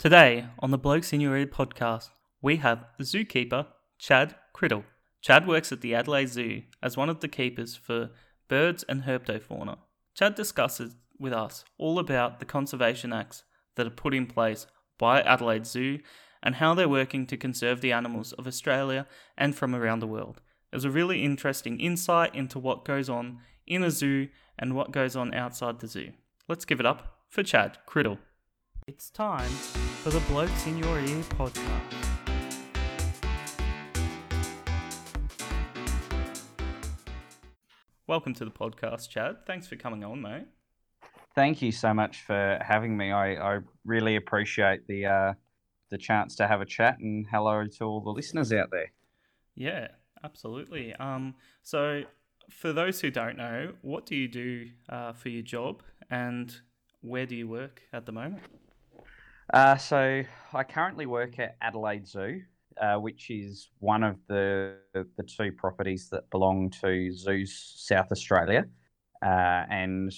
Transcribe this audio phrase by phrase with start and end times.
[0.00, 0.78] Today on the
[1.12, 2.08] Your Ear podcast,
[2.40, 3.66] we have zookeeper
[3.98, 4.84] Chad Crittle.
[5.20, 8.08] Chad works at the Adelaide Zoo as one of the keepers for
[8.48, 9.76] birds and herpetofauna.
[10.14, 13.42] Chad discusses with us all about the conservation acts
[13.76, 14.66] that are put in place
[14.96, 15.98] by Adelaide Zoo
[16.42, 19.06] and how they're working to conserve the animals of Australia
[19.36, 20.40] and from around the world.
[20.70, 24.28] There's a really interesting insight into what goes on in a zoo
[24.58, 26.12] and what goes on outside the zoo.
[26.48, 28.16] Let's give it up for Chad Crittle.
[28.92, 29.48] It's time
[30.02, 31.60] for the Blokes in Your Ear podcast.
[38.08, 39.46] Welcome to the podcast, Chad.
[39.46, 40.48] Thanks for coming on, mate.
[41.36, 43.12] Thank you so much for having me.
[43.12, 45.34] I, I really appreciate the uh,
[45.90, 48.90] the chance to have a chat and hello to all the listeners out there.
[49.54, 49.86] Yeah,
[50.24, 50.94] absolutely.
[50.94, 52.02] Um, so,
[52.50, 56.52] for those who don't know, what do you do uh, for your job and
[57.02, 58.42] where do you work at the moment?
[59.52, 60.22] Uh, so,
[60.54, 62.40] I currently work at Adelaide Zoo,
[62.80, 68.66] uh, which is one of the the two properties that belong to Zoos South Australia,
[69.24, 70.12] uh, and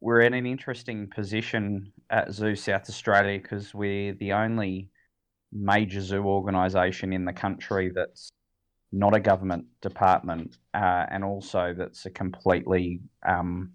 [0.00, 4.88] we're in an interesting position at Zoo South Australia because we're the only
[5.52, 8.30] major zoo organisation in the country that's
[8.90, 13.72] not a government department, uh, and also that's a completely um,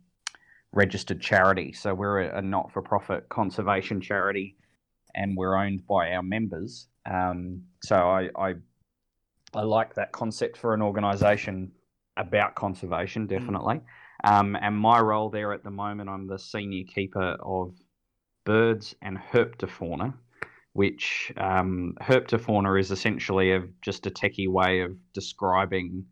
[0.74, 1.72] registered charity.
[1.72, 4.58] So we're a, a not-for-profit conservation charity,
[5.18, 6.88] and we're owned by our members.
[7.10, 8.54] Um, so I, I,
[9.54, 11.72] I like that concept for an organisation
[12.16, 13.82] about conservation, definitely.
[14.24, 17.74] Um, and my role there at the moment, I'm the senior keeper of
[18.46, 20.14] birds and herpetofauna,
[20.74, 26.06] which um, herpetofauna is essentially a, just a techie way of describing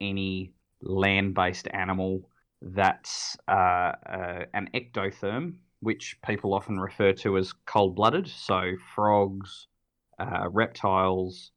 [0.00, 2.28] any land-based animal
[2.62, 8.28] that's uh, uh, an ectotherm, which people often refer to as cold-blooded.
[8.28, 9.66] So frogs,
[10.18, 11.52] uh, reptiles,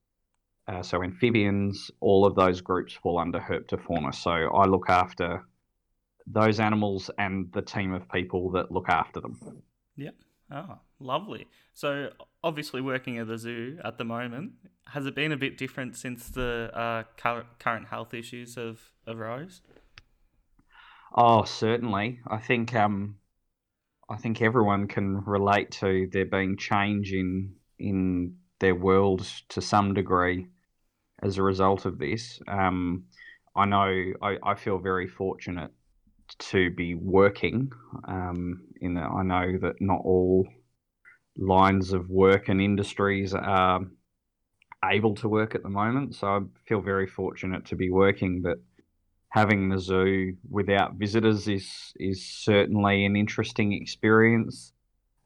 [0.67, 4.15] uh, so amphibians, all of those groups fall under herpetofauna.
[4.15, 5.43] So I look after
[6.25, 9.63] those animals and the team of people that look after them.
[9.97, 10.15] Yep.
[10.51, 11.47] Oh, lovely.
[11.73, 12.09] So,
[12.43, 14.53] obviously, working at the zoo at the moment,
[14.87, 19.61] has it been a bit different since the uh, cur- current health issues have arose?
[21.15, 22.19] Oh, certainly.
[22.27, 23.17] I think um,
[24.09, 29.93] I think everyone can relate to there being change in in their world to some
[29.93, 30.47] degree
[31.21, 32.41] as a result of this.
[32.47, 33.05] Um,
[33.55, 35.71] I know I, I feel very fortunate
[36.39, 37.71] to be working.
[38.07, 40.47] Um, in the, I know that not all
[41.37, 43.81] lines of work and industries are
[44.83, 48.41] able to work at the moment, so I feel very fortunate to be working.
[48.41, 48.57] But
[49.33, 54.73] having the zoo without visitors is is certainly an interesting experience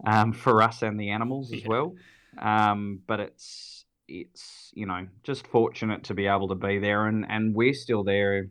[0.06, 1.68] um, for us and the animals as Yeah.
[1.68, 1.95] well.
[2.38, 7.25] Um, but it's it's you know just fortunate to be able to be there, and
[7.29, 8.50] and we're still there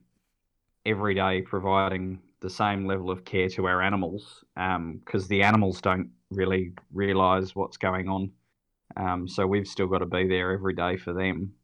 [0.85, 6.11] every day providing the same level of care to our animals because the animals don't
[6.31, 8.31] really realize what's going on.
[8.97, 11.55] Um, so we've still got to be there every day for them.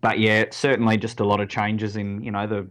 [0.00, 2.68] But yeah, certainly just a lot of changes in you know the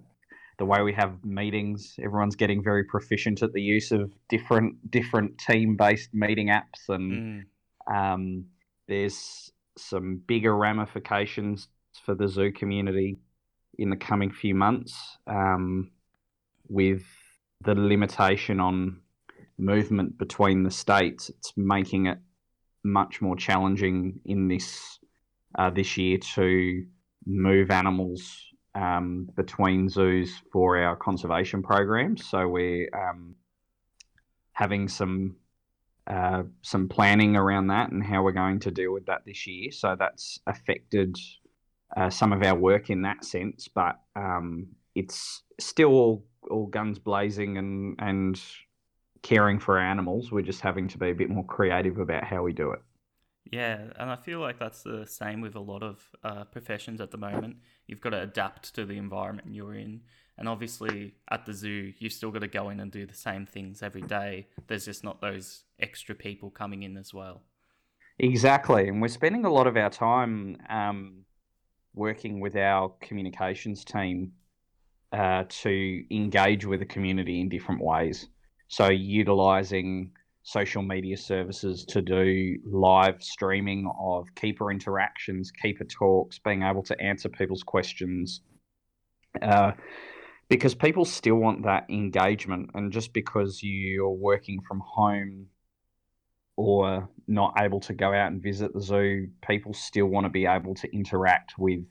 [0.57, 1.95] the way we have meetings.
[2.03, 7.45] Everyone's getting very proficient at the use of different different team based meeting apps, and
[7.89, 7.95] Mm.
[8.13, 8.45] um,
[8.87, 11.67] there's some bigger ramifications
[12.05, 13.17] for the zoo community
[13.77, 15.91] in the coming few months um,
[16.67, 17.03] with
[17.63, 18.99] the limitation on
[19.57, 21.29] movement between the states.
[21.29, 22.17] It's making it
[22.83, 24.99] much more challenging in this
[25.57, 26.85] uh, this year to
[27.25, 28.39] move animals
[28.75, 32.25] um, between zoos for our conservation programs.
[32.25, 33.35] So we're um,
[34.53, 35.35] having some
[36.07, 39.71] uh, some planning around that and how we're going to deal with that this year.
[39.71, 41.15] So that's affected
[41.95, 46.99] uh, some of our work in that sense, but um, it's still all, all guns
[46.99, 48.41] blazing and and
[49.21, 50.31] caring for animals.
[50.31, 52.81] We're just having to be a bit more creative about how we do it.
[53.45, 57.11] Yeah, and I feel like that's the same with a lot of uh, professions at
[57.11, 57.57] the moment.
[57.87, 60.01] You've got to adapt to the environment you're in.
[60.37, 63.45] And obviously, at the zoo, you've still got to go in and do the same
[63.45, 64.47] things every day.
[64.67, 67.41] There's just not those extra people coming in as well.
[68.19, 71.25] Exactly, and we're spending a lot of our time um,
[71.93, 74.31] working with our communications team
[75.11, 78.27] uh, to engage with the community in different ways.
[78.67, 80.11] So, utilizing
[80.43, 86.99] social media services to do live streaming of keeper interactions, keeper talks, being able to
[86.99, 88.41] answer people's questions.
[89.41, 89.71] Uh,
[90.49, 95.47] because people still want that engagement, and just because you're working from home
[96.57, 100.45] or not able to go out and visit the zoo, people still want to be
[100.45, 101.85] able to interact with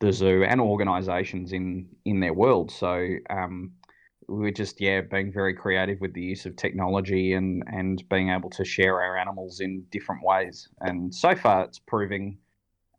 [0.00, 2.70] the zoo and organisations in in their world.
[2.70, 3.72] So um,
[4.30, 8.48] we're just yeah being very creative with the use of technology and and being able
[8.50, 10.68] to share our animals in different ways.
[10.80, 12.38] And so far, it's proving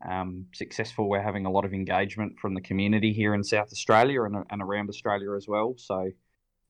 [0.08, 1.08] um, successful.
[1.08, 4.62] We're having a lot of engagement from the community here in South Australia and, and
[4.62, 5.74] around Australia as well.
[5.78, 6.10] So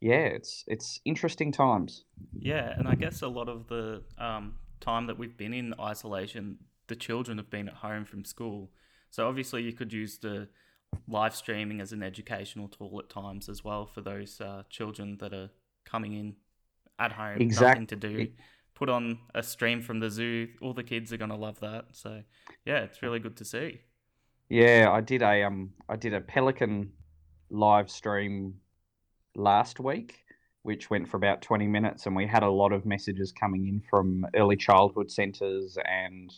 [0.01, 2.05] yeah, it's it's interesting times.
[2.39, 6.59] Yeah, and I guess a lot of the um, time that we've been in isolation,
[6.87, 8.71] the children have been at home from school.
[9.11, 10.49] So obviously, you could use the
[11.09, 15.33] live streaming as an educational tool at times as well for those uh, children that
[15.33, 15.51] are
[15.85, 16.37] coming in
[16.99, 17.69] at home, exactly.
[17.69, 18.29] nothing to do.
[18.75, 20.49] Put on a stream from the zoo.
[20.61, 21.87] All the kids are gonna love that.
[21.93, 22.23] So
[22.65, 23.81] yeah, it's really good to see.
[24.49, 26.93] Yeah, I did a um, I did a pelican
[27.51, 28.55] live stream
[29.35, 30.25] last week,
[30.63, 32.07] which went for about 20 minutes.
[32.07, 36.33] And we had a lot of messages coming in from early childhood centres and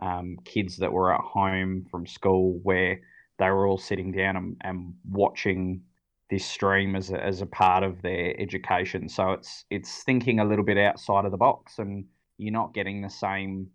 [0.00, 3.00] um, kids that were at home from school where
[3.38, 5.82] they were all sitting down and, and watching
[6.30, 9.08] this stream as a, as a part of their education.
[9.08, 12.04] So it's it's thinking a little bit outside of the box, and
[12.36, 13.68] you're not getting the same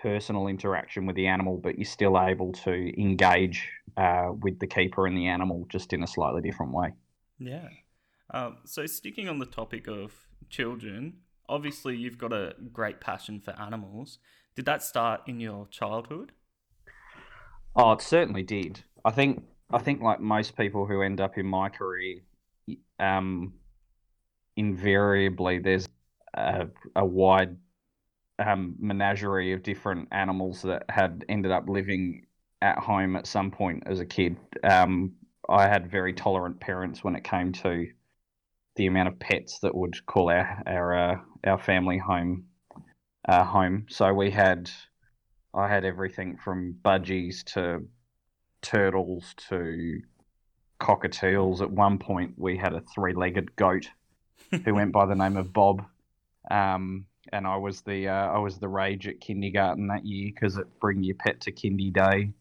[0.00, 5.06] personal interaction with the animal, but you're still able to engage uh, with the keeper
[5.06, 6.92] and the animal just in a slightly different way.
[7.40, 7.68] Yeah,
[8.30, 10.12] um, so, sticking on the topic of
[10.50, 11.18] children,
[11.48, 14.18] obviously you've got a great passion for animals.
[14.54, 16.32] Did that start in your childhood?
[17.74, 18.84] Oh, it certainly did.
[19.04, 22.20] I think I think like most people who end up in my career,
[22.98, 23.54] um,
[24.56, 25.88] invariably there's
[26.34, 26.66] a,
[26.96, 27.56] a wide
[28.38, 32.26] um, menagerie of different animals that had ended up living
[32.62, 34.36] at home at some point as a kid.
[34.64, 35.12] Um,
[35.48, 37.86] I had very tolerant parents when it came to
[38.76, 42.44] the amount of pets that would call our our uh, our family home
[43.28, 43.86] uh, home.
[43.88, 44.70] So we had
[45.54, 47.86] I had everything from budgies to
[48.62, 50.00] turtles to
[50.80, 51.60] cockatiels.
[51.60, 53.88] At one point, we had a three-legged goat
[54.64, 55.84] who went by the name of Bob,
[56.50, 60.56] um, and I was the uh, I was the rage at kindergarten that year because
[60.56, 62.32] it bring your pet to kindy day.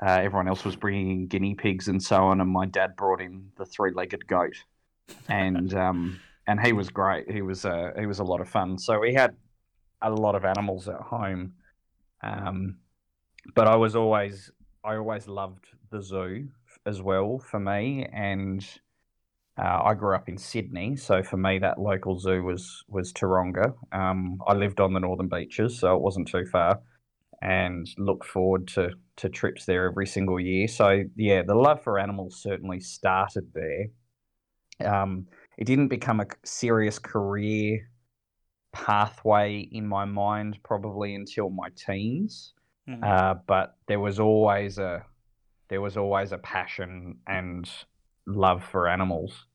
[0.00, 3.20] Uh, everyone else was bringing in guinea pigs and so on, and my dad brought
[3.20, 4.54] in the three-legged goat
[5.28, 7.30] and um, and he was great.
[7.30, 8.78] He was uh, he was a lot of fun.
[8.78, 9.34] So we had
[10.02, 11.54] a lot of animals at home,
[12.22, 12.78] um,
[13.54, 14.50] but I was always
[14.84, 16.48] I always loved the zoo
[16.86, 18.66] as well for me, and
[19.58, 23.74] uh, I grew up in Sydney, so for me that local zoo was was Taronga.
[23.92, 26.80] Um, I lived on the northern beaches, so it wasn't too far,
[27.42, 30.68] and looked forward to to trips there every single year.
[30.68, 33.86] So yeah, the love for animals certainly started there
[34.84, 35.26] um,
[35.56, 37.90] it didn't become a serious career
[38.72, 42.54] pathway in my mind probably until my teens.
[42.88, 43.04] Mm-hmm.
[43.04, 45.04] Uh, but there was always a
[45.68, 47.68] there was always a passion and
[48.26, 49.46] love for animals,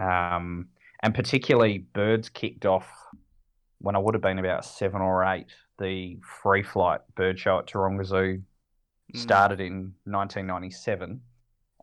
[0.00, 0.68] um,
[1.02, 2.88] and particularly birds kicked off
[3.80, 5.48] when I would have been about seven or eight.
[5.78, 8.40] The free flight bird show at Taronga Zoo
[9.12, 9.18] mm.
[9.18, 11.20] started in 1997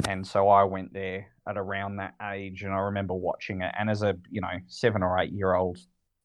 [0.07, 3.73] and so I went there at around that age, and I remember watching it.
[3.77, 5.77] And as a you know seven or eight year old,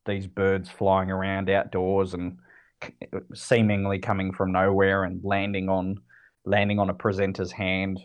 [0.06, 2.38] these birds flying around outdoors and
[3.34, 5.96] seemingly coming from nowhere and landing on
[6.44, 8.00] landing on a presenter's hand,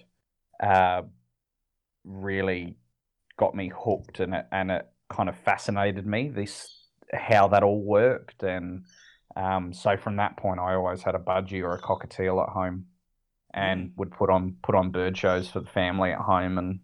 [0.62, 1.04] uh,
[2.04, 2.76] really
[3.38, 6.30] got me hooked, and it and it kind of fascinated me.
[6.30, 6.68] This
[7.14, 8.86] how that all worked, and
[9.36, 12.86] um, so from that point, I always had a budgie or a cockatiel at home
[13.54, 13.92] and mm.
[13.98, 16.80] would put on put on bird shows for the family at home and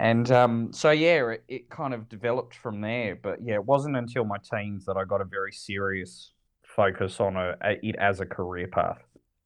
[0.00, 3.16] and um, so yeah, it, it, kind of developed from there.
[3.16, 6.32] But yeah, it wasn't until my teens that I got a very serious
[6.74, 8.98] focus on a, a it as a career path.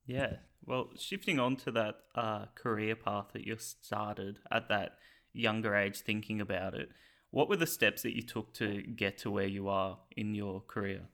[0.06, 4.97] Yeah, well, shifting on to that uh, career path that you started at that
[5.32, 6.88] younger age, thinking about it,
[7.30, 10.61] what were the steps that you took to get to where you are in your
[10.61, 11.08] career?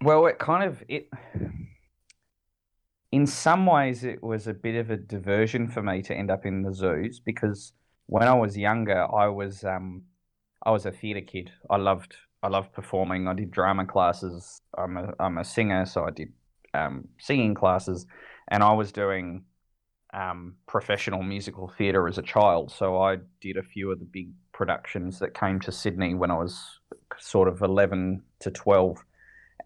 [0.00, 1.08] Well, it kind of it
[3.12, 6.46] in some ways, it was a bit of a diversion for me to end up
[6.46, 7.72] in the zoos because
[8.06, 10.02] when I was younger, I was um,
[10.64, 11.52] I was a theatre kid.
[11.70, 13.28] I loved I loved performing.
[13.28, 14.60] I did drama classes.
[14.76, 16.32] I'm a I'm a singer, so I did
[16.74, 18.06] um, singing classes,
[18.48, 19.44] and I was doing
[20.12, 22.70] um, professional musical theatre as a child.
[22.70, 26.36] So I did a few of the big productions that came to Sydney when I
[26.36, 26.80] was
[27.18, 29.04] sort of eleven to twelve,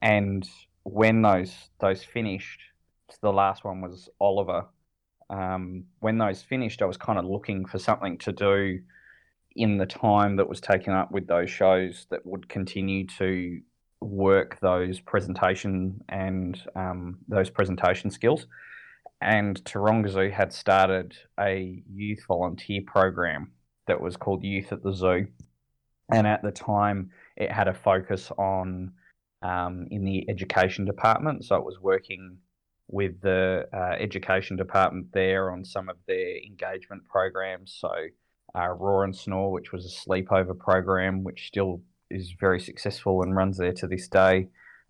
[0.02, 0.48] and
[0.82, 2.60] when those those finished
[3.22, 4.66] the last one was Oliver.
[5.28, 8.80] Um, when those finished, I was kind of looking for something to do
[9.56, 13.60] in the time that was taken up with those shows that would continue to
[14.00, 18.46] work those presentation and um, those presentation skills.
[19.20, 23.52] And Taronga Zoo had started a youth volunteer program
[23.86, 25.26] that was called Youth at the Zoo.
[26.12, 28.92] And at the time, it had a focus on
[29.42, 31.44] um, in the education department.
[31.44, 32.38] So it was working
[32.88, 37.76] with the uh, education department there on some of their engagement programs.
[37.80, 37.90] So
[38.54, 43.34] uh, Roar and Snore, which was a sleepover program, which still is very successful and
[43.34, 44.48] runs there to this day.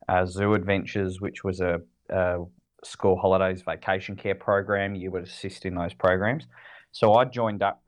[0.09, 2.45] Uh, Zoo Adventures, which was a, a,
[2.85, 6.47] school holidays vacation care program, you would assist in those programs.
[6.93, 7.83] So I joined up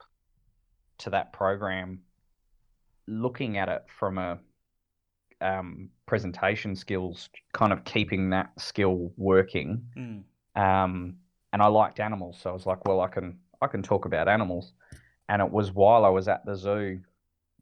[0.99, 2.01] to that program
[3.07, 4.39] looking at it from a
[5.41, 9.81] um, presentation skills, kind of keeping that skill working.
[9.97, 10.23] Mm.
[10.61, 11.15] Um,
[11.53, 14.27] and I liked animals, so I was like, well, I can I can talk about
[14.27, 14.73] animals.
[15.29, 16.99] And it was while I was at the zoo,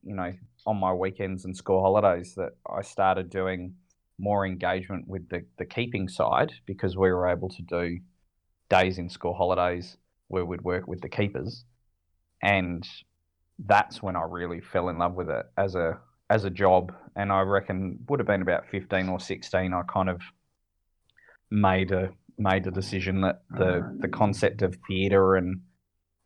[0.04, 0.34] you know,
[0.66, 3.76] on my weekends and school holidays that I started doing
[4.18, 8.00] more engagement with the, the keeping side because we were able to do
[8.70, 9.98] days in school holidays
[10.30, 11.66] where we'd work with the keepers.
[12.42, 12.88] And
[13.60, 17.32] that's when I really fell in love with it as a as a job, and
[17.32, 19.74] I reckon would have been about fifteen or sixteen.
[19.74, 20.22] I kind of
[21.50, 25.62] made a made a decision that the the concept of theatre and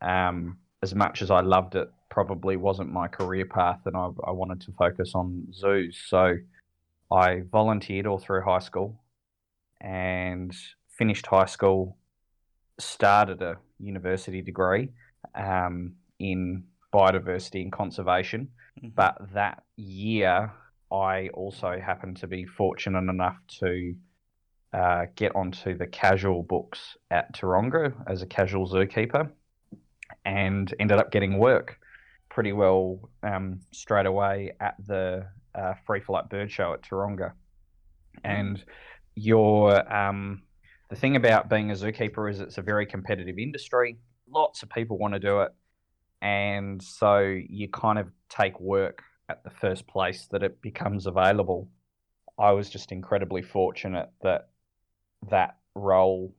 [0.01, 4.31] um, as much as I loved it, probably wasn't my career path, and I, I
[4.31, 6.01] wanted to focus on zoos.
[6.07, 6.35] So
[7.11, 9.01] I volunteered all through high school,
[9.79, 10.55] and
[10.97, 11.97] finished high school,
[12.79, 14.89] started a university degree
[15.35, 18.89] um, in biodiversity and conservation Mm-hmm.
[18.95, 20.51] But that year,
[20.91, 23.95] I also happened to be fortunate enough to
[24.73, 29.29] uh, get onto the casual books at Taronga as a casual zookeeper
[30.25, 31.77] and ended up getting work
[32.29, 37.33] pretty well um, straight away at the uh, Free Flight Bird Show at Taronga.
[38.23, 38.63] And
[39.15, 40.43] your um,
[40.89, 43.97] the thing about being a zookeeper is it's a very competitive industry.
[44.29, 45.51] Lots of people want to do it
[46.21, 51.67] and so you kind of take work at the first place that it becomes available.
[52.37, 54.49] I was just incredibly fortunate that
[55.29, 56.33] that role,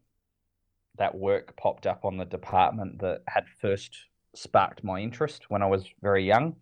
[0.98, 3.96] that work popped up on the department that had first
[4.34, 6.56] sparked my interest when I was very young.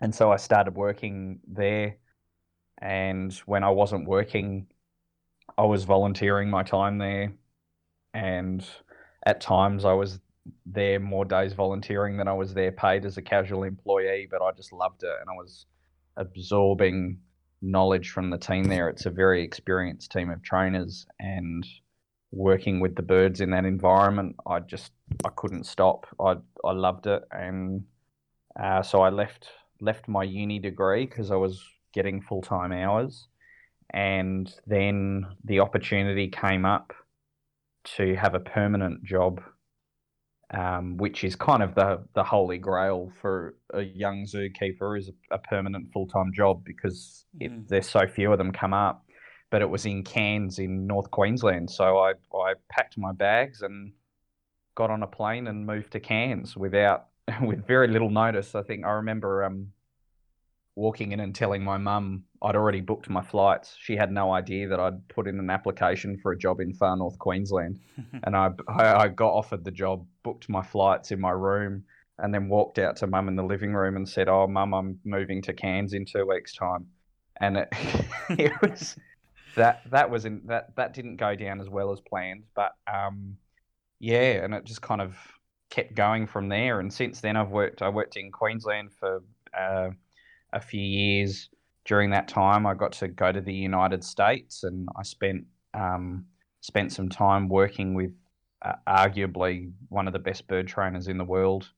[0.00, 1.96] And so I started working there.
[2.80, 4.66] And when I wasn't working,
[5.56, 7.32] I was volunteering my time there.
[8.12, 8.64] And
[9.26, 10.20] at times I was
[10.66, 14.52] there more days volunteering than I was there paid as a casual employee, but I
[14.52, 15.66] just loved it and I was
[16.16, 17.18] absorbing
[17.62, 18.88] knowledge from the team there.
[18.88, 21.66] It's a very experienced team of trainers and
[22.34, 24.92] working with the birds in that environment, I just
[25.24, 26.06] I couldn't stop.
[26.20, 27.84] I I loved it and
[28.60, 29.48] uh, so I left
[29.80, 31.62] left my uni degree because I was
[31.92, 33.28] getting full time hours,
[33.92, 36.92] and then the opportunity came up
[37.96, 39.40] to have a permanent job
[40.54, 45.34] um, which is kind of the the holy grail for a young zookeeper is a,
[45.34, 47.46] a permanent full time job because mm.
[47.46, 49.03] it, there's so few of them come up.
[49.54, 53.92] But it was in Cairns in North Queensland, so I I packed my bags and
[54.74, 57.06] got on a plane and moved to Cairns without
[57.40, 58.56] with very little notice.
[58.56, 59.68] I think I remember um,
[60.74, 63.76] walking in and telling my mum I'd already booked my flights.
[63.78, 66.96] She had no idea that I'd put in an application for a job in far
[66.96, 67.78] north Queensland,
[68.24, 71.84] and I, I got offered the job, booked my flights in my room,
[72.18, 74.98] and then walked out to mum in the living room and said, "Oh, mum, I'm
[75.04, 76.88] moving to Cairns in two weeks' time,"
[77.40, 77.68] and it,
[78.30, 78.96] it was
[79.56, 83.36] that that was in that that didn't go down as well as planned, but um,
[84.00, 85.16] yeah, and it just kind of
[85.70, 86.80] kept going from there.
[86.80, 87.82] And since then, I've worked.
[87.82, 89.22] I worked in Queensland for
[89.58, 89.90] uh,
[90.52, 91.48] a few years
[91.84, 95.44] during that time, I got to go to the United States, and I spent
[95.74, 96.26] um,
[96.60, 98.12] spent some time working with
[98.62, 101.70] uh, arguably one of the best bird trainers in the world,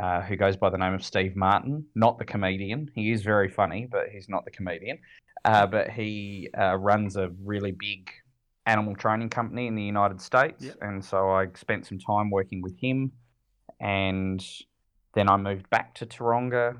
[0.00, 1.86] uh, who goes by the name of Steve Martin.
[1.94, 4.98] Not the comedian; he is very funny, but he's not the comedian.
[5.44, 8.10] Uh, but he uh, runs a really big
[8.66, 10.76] animal training company in the United States, yep.
[10.80, 13.12] and so I spent some time working with him,
[13.80, 14.44] and
[15.14, 16.76] then I moved back to Taronga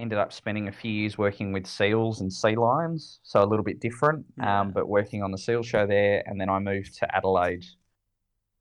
[0.00, 3.64] ended up spending a few years working with seals and sea lions, so a little
[3.64, 4.60] bit different, yeah.
[4.60, 6.22] um, but working on the seal show there.
[6.26, 7.66] And then I moved to Adelaide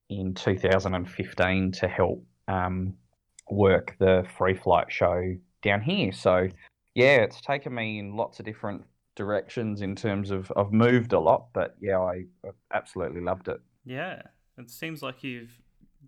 [0.09, 2.93] in 2015 to help um,
[3.49, 6.11] work the free flight show down here.
[6.11, 6.49] So,
[6.93, 8.83] yeah, it's taken me in lots of different
[9.19, 13.59] directions in terms of I've moved a lot, but yeah, I, I absolutely loved it.
[13.85, 14.21] Yeah,
[14.57, 15.51] it seems like you've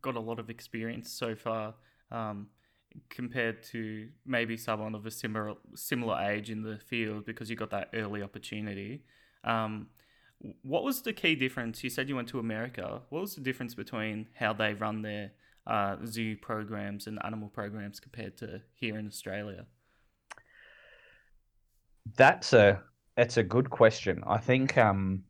[0.01, 1.75] got a lot of experience so far.
[2.09, 2.47] Um,
[3.09, 7.69] compared to maybe someone of a similar similar age in the field because you got
[7.69, 9.03] that early opportunity.
[9.43, 9.87] Um,
[10.61, 11.83] what was the key difference?
[11.83, 13.01] You said you went to America.
[13.09, 15.31] What was the difference between how they run their
[15.67, 19.65] uh, zoo programs and animal programs compared to here in Australia?
[22.17, 22.81] That's a
[23.15, 24.23] that's a good question.
[24.25, 25.23] I think um,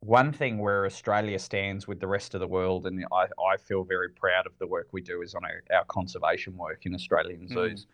[0.00, 3.84] one thing where Australia stands with the rest of the world, and I, I feel
[3.84, 7.48] very proud of the work we do, is on our, our conservation work in Australian
[7.48, 7.86] zoos.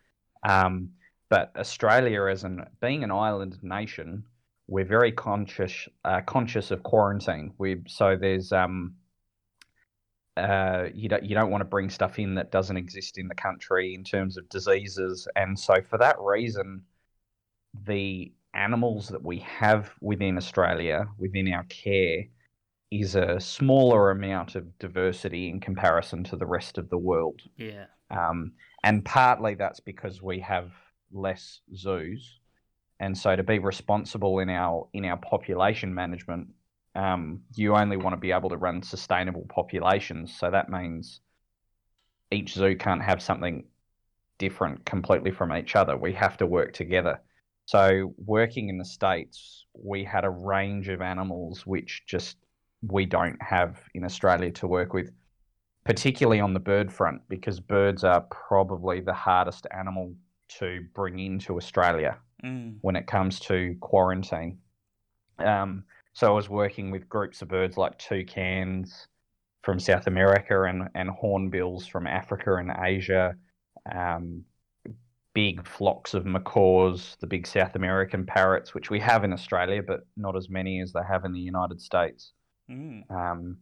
[0.44, 0.64] Mm.
[0.64, 0.90] Um,
[1.28, 4.24] but Australia, as an being an island nation,
[4.68, 7.52] we're very conscious uh, conscious of quarantine.
[7.56, 8.94] We so there's um,
[10.36, 13.34] uh, you don't you don't want to bring stuff in that doesn't exist in the
[13.34, 16.82] country in terms of diseases, and so for that reason,
[17.84, 22.24] the animals that we have within Australia, within our care,
[22.90, 27.40] is a smaller amount of diversity in comparison to the rest of the world.
[27.56, 27.86] Yeah.
[28.10, 28.52] Um,
[28.84, 30.70] and partly that's because we have
[31.10, 32.40] less zoos,
[33.00, 36.48] and so to be responsible in our in our population management,
[36.94, 40.36] um, you only want to be able to run sustainable populations.
[40.38, 41.20] So that means
[42.30, 43.64] each zoo can't have something
[44.38, 45.96] different completely from each other.
[45.96, 47.20] We have to work together.
[47.72, 52.36] So, working in the States, we had a range of animals which just
[52.86, 55.10] we don't have in Australia to work with,
[55.82, 60.14] particularly on the bird front, because birds are probably the hardest animal
[60.58, 62.76] to bring into Australia mm.
[62.82, 64.58] when it comes to quarantine.
[65.38, 69.08] Um, so, I was working with groups of birds like toucans
[69.62, 73.34] from South America and, and hornbills from Africa and Asia.
[73.90, 74.44] Um,
[75.34, 80.00] big flocks of macaws, the big South American parrots, which we have in Australia, but
[80.16, 82.32] not as many as they have in the United States.
[82.70, 83.10] Mm.
[83.10, 83.56] Um,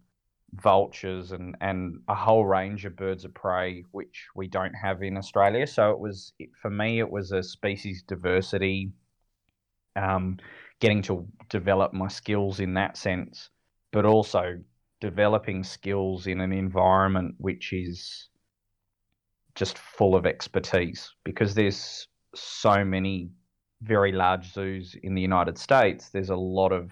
[0.55, 5.17] vultures and, and a whole range of birds of prey, which we don't have in
[5.17, 5.67] Australia.
[5.67, 8.93] So it was, for me, it was a species diversity,
[9.97, 10.39] um,
[10.81, 13.50] getting to develop my skills in that sense,
[13.93, 14.59] but also
[15.00, 18.30] developing skills in an environment which is
[19.61, 23.29] just full of expertise because there's so many
[23.83, 26.09] very large zoos in the United States.
[26.09, 26.90] There's a lot of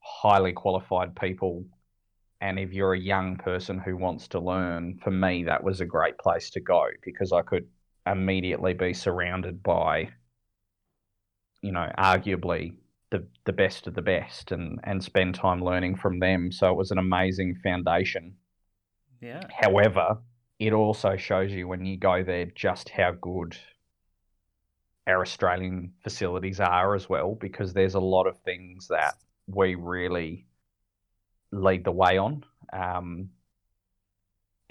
[0.00, 1.64] highly qualified people.
[2.40, 5.86] And if you're a young person who wants to learn, for me, that was a
[5.86, 7.68] great place to go because I could
[8.04, 10.08] immediately be surrounded by,
[11.62, 12.74] you know, arguably
[13.10, 16.50] the, the best of the best and, and spend time learning from them.
[16.50, 18.34] So it was an amazing foundation.
[19.20, 19.42] Yeah.
[19.56, 20.18] However,
[20.64, 23.54] it also shows you when you go there just how good
[25.06, 29.14] our Australian facilities are as well, because there's a lot of things that
[29.46, 30.46] we really
[31.52, 33.28] lead the way on um,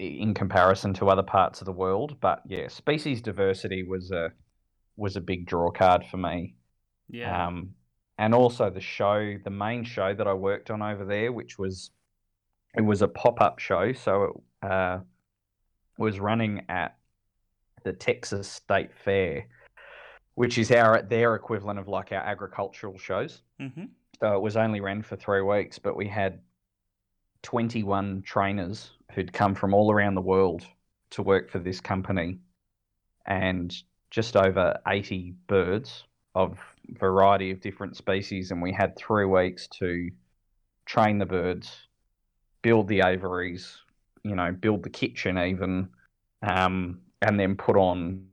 [0.00, 2.16] in comparison to other parts of the world.
[2.20, 4.32] But yeah, species diversity was a
[4.96, 6.56] was a big draw card for me.
[7.08, 7.46] Yeah.
[7.46, 7.74] Um,
[8.18, 11.90] and also the show, the main show that I worked on over there, which was
[12.76, 14.98] it was a pop up show, so it, uh,
[15.98, 16.96] was running at
[17.84, 19.46] the Texas State Fair,
[20.34, 23.42] which is our their equivalent of like our agricultural shows.
[23.60, 23.84] Mm-hmm.
[24.20, 26.40] So it was only ran for three weeks, but we had
[27.42, 30.66] 21 trainers who'd come from all around the world
[31.10, 32.38] to work for this company,
[33.26, 33.74] and
[34.10, 36.04] just over 80 birds
[36.34, 36.58] of
[36.98, 40.10] variety of different species, and we had three weeks to
[40.86, 41.86] train the birds,
[42.62, 43.78] build the aviaries,
[44.24, 45.88] you know, build the kitchen even,
[46.42, 48.26] um, and then put on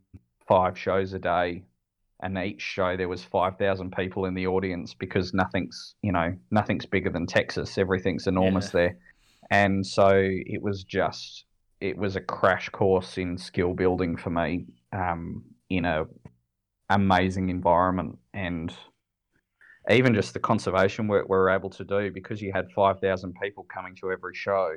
[0.47, 1.63] five shows a day.
[2.23, 6.35] And each show there was five thousand people in the audience because nothing's you know
[6.51, 7.79] nothing's bigger than Texas.
[7.79, 8.71] Everything's enormous yeah.
[8.73, 8.97] there,
[9.49, 11.45] and so it was just
[11.79, 16.05] it was a crash course in skill building for me um, in a
[16.89, 18.73] amazing environment and
[19.89, 23.65] even just the conservation work we were able to do because you had 5,000 people
[23.73, 24.73] coming to every show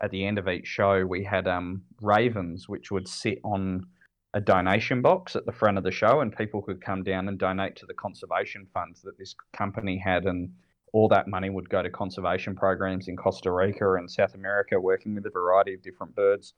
[0.00, 3.86] at the end of each show, we had um, ravens, which would sit on
[4.34, 7.38] a donation box at the front of the show, and people could come down and
[7.38, 10.52] donate to the conservation funds that this company had, and
[10.92, 15.14] all that money would go to conservation programs in Costa Rica and South America, working
[15.14, 16.52] with a variety of different birds.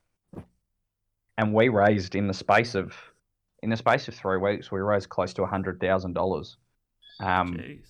[1.37, 2.95] And we raised in the space of
[3.63, 6.57] in the space of three weeks, we raised close to hundred thousand um, dollars,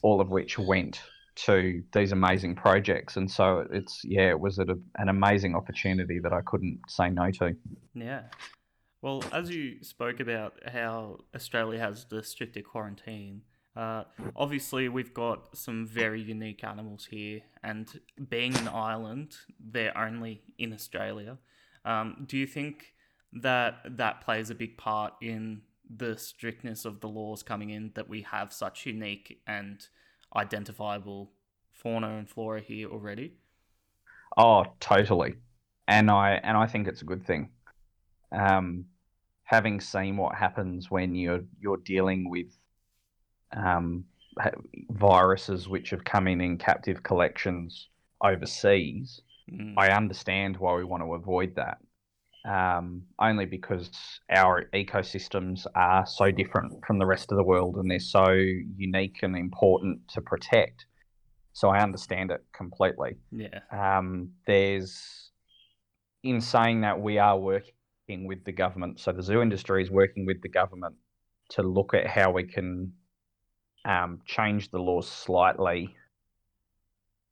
[0.02, 1.00] all of which went
[1.46, 3.16] to these amazing projects.
[3.16, 7.30] And so it's, yeah, it was a, an amazing opportunity that I couldn't say no
[7.32, 7.54] to.
[7.94, 8.22] Yeah.
[9.02, 13.42] Well, as you spoke about how Australia has the stricter quarantine,
[13.76, 20.42] uh, obviously we've got some very unique animals here, and being an island, they're only
[20.58, 21.38] in Australia.
[21.84, 22.94] Um, do you think
[23.32, 28.08] that that plays a big part in the strictness of the laws coming in that
[28.08, 29.86] we have such unique and
[30.36, 31.30] identifiable
[31.72, 33.34] fauna and flora here already?
[34.36, 35.34] Oh, totally.
[35.86, 37.50] And I and I think it's a good thing.
[38.30, 38.84] Um,
[39.44, 42.48] having seen what happens when you're you're dealing with
[43.56, 44.04] um,
[44.90, 47.88] viruses which have come in in captive collections
[48.22, 49.74] overseas, mm.
[49.76, 51.78] I understand why we want to avoid that.
[52.44, 53.90] Um, only because
[54.30, 59.18] our ecosystems are so different from the rest of the world and they're so unique
[59.22, 60.86] and important to protect.
[61.52, 63.16] So I understand it completely.
[63.32, 63.58] Yeah.
[63.72, 65.30] Um, there's,
[66.22, 69.00] in saying that, we are working with the government.
[69.00, 70.94] So the zoo industry is working with the government
[71.50, 72.92] to look at how we can
[73.84, 75.96] um, change the laws slightly,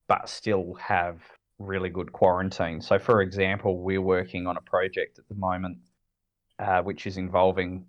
[0.09, 1.21] but still have
[1.59, 2.81] really good quarantine.
[2.81, 5.79] So, for example, we're working on a project at the moment
[6.59, 7.87] uh, which is involving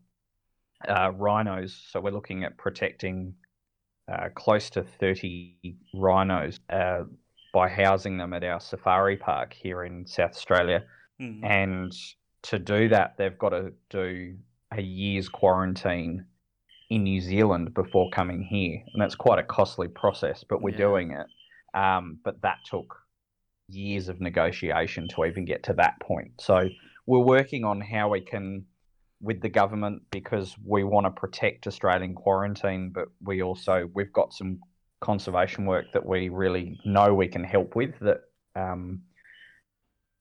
[0.88, 1.88] uh, rhinos.
[1.91, 3.34] So, we're looking at protecting
[4.12, 5.58] uh, close to 30
[5.93, 7.03] rhinos uh,
[7.53, 10.84] by housing them at our safari park here in South Australia.
[11.21, 11.43] Mm.
[11.43, 11.93] And
[12.43, 14.36] to do that, they've got to do
[14.71, 16.25] a year's quarantine
[16.89, 20.45] in New Zealand before coming here, and that's quite a costly process.
[20.47, 20.77] But we're yeah.
[20.77, 21.27] doing it.
[21.77, 22.95] Um, but that took
[23.67, 26.32] years of negotiation to even get to that point.
[26.39, 26.69] So
[27.06, 28.65] we're working on how we can,
[29.21, 34.34] with the government, because we want to protect Australian quarantine, but we also we've got
[34.34, 34.60] some
[35.01, 38.21] conservation work that we really know we can help with that.
[38.56, 39.01] Um,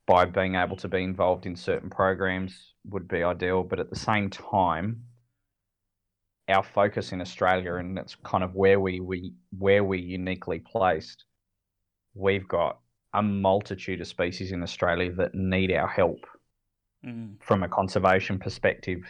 [0.07, 3.97] by being able to be involved in certain programs would be ideal, but at the
[3.97, 5.03] same time,
[6.49, 11.25] our focus in Australia, and that's kind of where we, we where we uniquely placed.
[12.15, 12.79] We've got
[13.17, 16.27] a multitude of species in Australia that need our help
[17.05, 17.35] mm.
[17.41, 19.03] from a conservation perspective,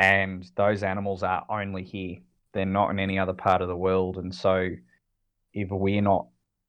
[0.00, 2.16] and those animals are only here.
[2.52, 4.68] They're not in any other part of the world, and so
[5.54, 6.26] if we're not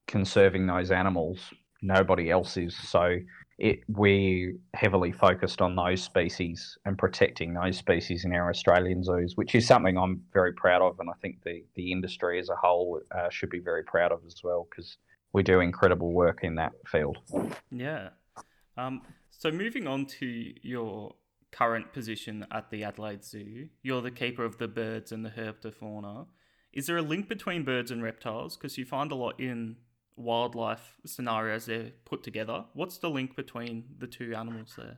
[0.07, 1.39] conserving those animals,
[1.81, 2.77] nobody else is.
[2.77, 3.17] So
[3.57, 9.35] it we heavily focused on those species and protecting those species in our Australian zoos,
[9.35, 12.55] which is something I'm very proud of, and I think the the industry as a
[12.55, 14.97] whole uh, should be very proud of as well because
[15.33, 17.17] we do incredible work in that field.
[17.71, 18.09] Yeah.
[18.77, 21.15] Um, so moving on to your
[21.51, 26.27] current position at the Adelaide Zoo, you're the keeper of the birds and the herpetofauna.
[26.73, 28.55] Is there a link between birds and reptiles?
[28.55, 29.77] Because you find a lot in
[30.15, 32.65] wildlife scenarios they're put together.
[32.73, 34.97] What's the link between the two animals there?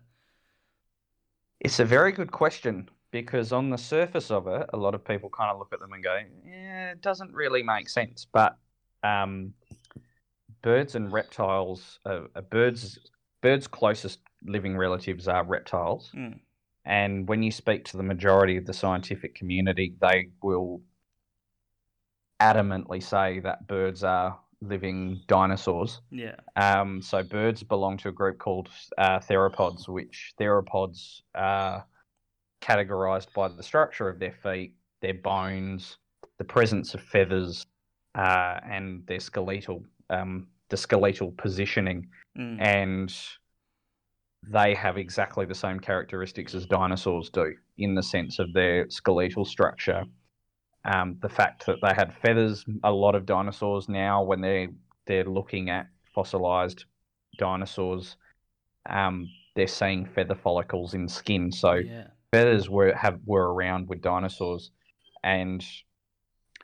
[1.59, 5.29] It's a very good question because on the surface of it, a lot of people
[5.29, 8.57] kind of look at them and go, "Yeah, it doesn't really make sense." But
[9.03, 9.53] um,
[10.63, 12.97] birds and reptiles, uh, birds,
[13.41, 16.39] birds' closest living relatives are reptiles, mm.
[16.85, 20.81] and when you speak to the majority of the scientific community, they will
[22.41, 26.01] adamantly say that birds are living dinosaurs.
[26.09, 26.35] Yeah.
[26.55, 31.85] Um, so birds belong to a group called uh, theropods, which theropods are
[32.61, 35.97] categorized by the structure of their feet, their bones,
[36.37, 37.65] the presence of feathers,
[38.15, 42.61] uh, and their skeletal, um, the skeletal positioning, mm.
[42.61, 43.15] and
[44.51, 49.45] they have exactly the same characteristics as dinosaurs do in the sense of their skeletal
[49.45, 50.03] structure
[50.85, 52.65] um, the fact that they had feathers.
[52.83, 54.69] A lot of dinosaurs now, when they
[55.05, 56.85] they're looking at fossilized
[57.37, 58.17] dinosaurs,
[58.89, 61.51] um, they're seeing feather follicles in skin.
[61.51, 62.07] So yeah.
[62.31, 64.71] feathers were have were around with dinosaurs,
[65.23, 65.63] and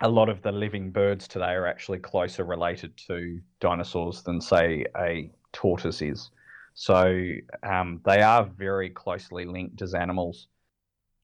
[0.01, 4.85] a lot of the living birds today are actually closer related to dinosaurs than say
[4.97, 6.31] a tortoise is.
[6.73, 7.33] So
[7.63, 10.47] um, they are very closely linked as animals,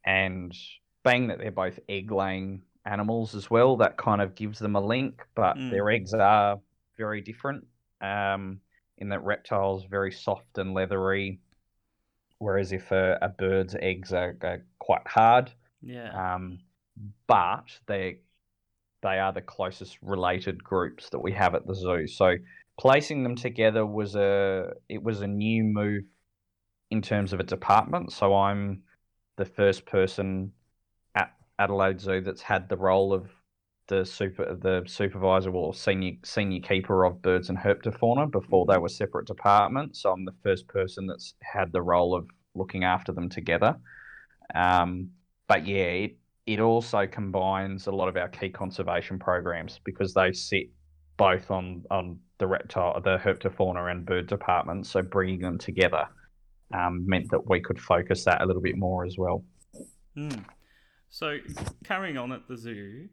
[0.05, 0.53] and
[1.03, 3.77] being that they're both egg laying animals as well.
[3.77, 5.71] That kind of gives them a link, but mm.
[5.71, 6.59] their eggs are
[6.97, 7.65] very different.
[8.01, 8.59] Um,
[8.97, 11.39] in that reptiles very soft and leathery,
[12.39, 15.51] whereas if a, a bird's eggs are, are, quite hard.
[15.81, 16.35] Yeah.
[16.35, 16.59] Um,
[17.27, 18.19] but they
[19.05, 22.07] they are the closest related groups that we have at the zoo.
[22.07, 22.35] So
[22.79, 26.03] placing them together was a it was a new move
[26.89, 28.11] in terms of a department.
[28.11, 28.81] So I'm
[29.37, 30.51] the first person
[31.13, 33.29] at Adelaide Zoo that's had the role of
[33.87, 38.89] the super the supervisor or senior senior keeper of birds and herpetofauna before they were
[38.89, 40.01] separate departments.
[40.01, 43.75] So I'm the first person that's had the role of looking after them together.
[44.55, 45.11] Um,
[45.47, 50.31] but yeah, it it also combines a lot of our key conservation programs because they
[50.31, 50.69] sit
[51.17, 54.89] both on on the reptile, the herpetofauna and bird departments.
[54.89, 56.07] So bringing them together
[56.73, 59.43] um, meant that we could focus that a little bit more as well.
[60.17, 60.43] Mm.
[61.09, 61.37] So,
[61.83, 63.07] carrying on at the zoo,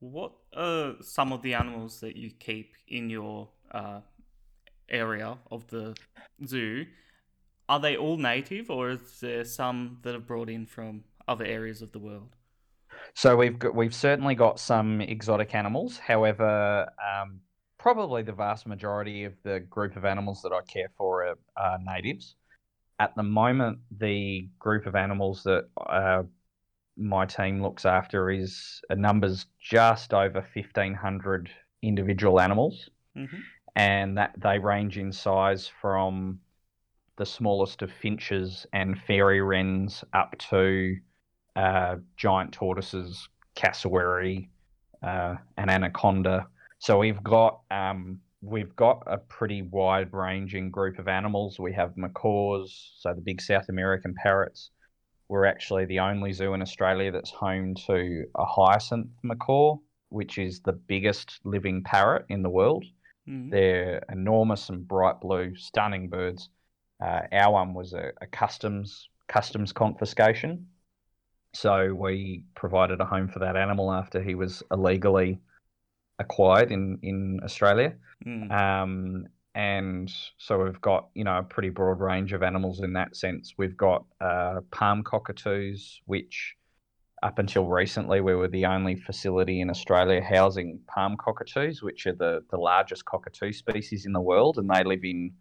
[0.00, 4.00] what are some of the animals that you keep in your uh,
[4.88, 5.94] area of the
[6.46, 6.86] zoo?
[7.68, 11.82] Are they all native, or is there some that are brought in from other areas
[11.82, 12.34] of the world?
[13.14, 15.98] So we've got we've certainly got some exotic animals.
[15.98, 17.40] However, um,
[17.78, 21.78] probably the vast majority of the group of animals that I care for are, are
[21.84, 22.36] natives.
[23.00, 26.24] At the moment, the group of animals that uh,
[26.96, 31.50] my team looks after is a numbers just over 1500
[31.82, 33.36] individual animals mm-hmm.
[33.76, 36.40] and that they range in size from
[37.16, 40.96] the smallest of finches and fairy wrens up to
[41.58, 44.48] uh, giant tortoises cassowary
[45.02, 46.46] uh, an anaconda
[46.78, 51.96] so we've got um, we've got a pretty wide ranging group of animals we have
[51.96, 54.70] macaws so the big south american parrots
[55.28, 59.76] we're actually the only zoo in Australia that's home to a hyacinth macaw,
[60.08, 62.84] which is the biggest living parrot in the world.
[63.28, 63.50] Mm-hmm.
[63.50, 66.48] They're enormous and bright blue, stunning birds.
[67.02, 70.66] Uh, our one was a, a, customs customs confiscation,
[71.52, 75.40] so we provided a home for that animal after he was illegally
[76.18, 77.94] acquired in in Australia.
[78.26, 78.50] Mm.
[78.50, 83.16] Um, and so we've got you know a pretty broad range of animals in that
[83.16, 83.54] sense.
[83.56, 86.54] We've got uh, palm cockatoos, which
[87.22, 92.14] up until recently we were the only facility in Australia housing palm cockatoos, which are
[92.14, 95.32] the the largest cockatoo species in the world, and they live in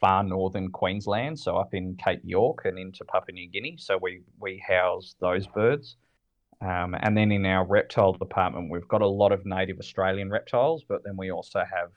[0.00, 3.76] far northern Queensland, so up in Cape York and into Papua New Guinea.
[3.78, 5.96] So we we house those birds.
[6.60, 10.84] Um, and then in our reptile department, we've got a lot of native Australian reptiles,
[10.88, 11.90] but then we also have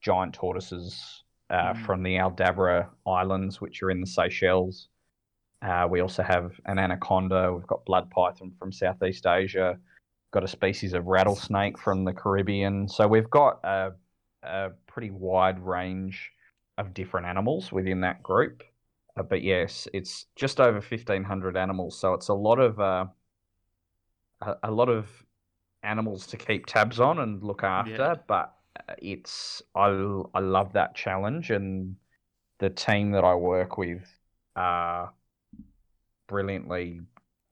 [0.00, 1.84] giant tortoises uh, mm.
[1.84, 4.88] from the Aldabra Islands, which are in the Seychelles.
[5.62, 7.52] Uh, we also have an anaconda.
[7.52, 9.72] We've got blood python from Southeast Asia.
[9.76, 12.88] We've Got a species of rattlesnake from the Caribbean.
[12.88, 13.92] So we've got a,
[14.42, 16.30] a pretty wide range
[16.78, 18.62] of different animals within that group.
[19.16, 21.98] Uh, but yes, it's just over fifteen hundred animals.
[21.98, 23.06] So it's a lot of uh,
[24.42, 25.08] a, a, lot of
[25.82, 27.92] animals to keep tabs on and look after.
[27.92, 28.14] Yeah.
[28.26, 28.54] But
[28.98, 29.86] it's I
[30.34, 31.96] I love that challenge, and
[32.58, 34.04] the team that I work with
[34.54, 35.12] are
[36.26, 37.00] brilliantly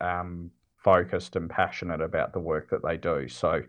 [0.01, 3.29] um, focused and passionate about the work that they do.
[3.29, 3.63] So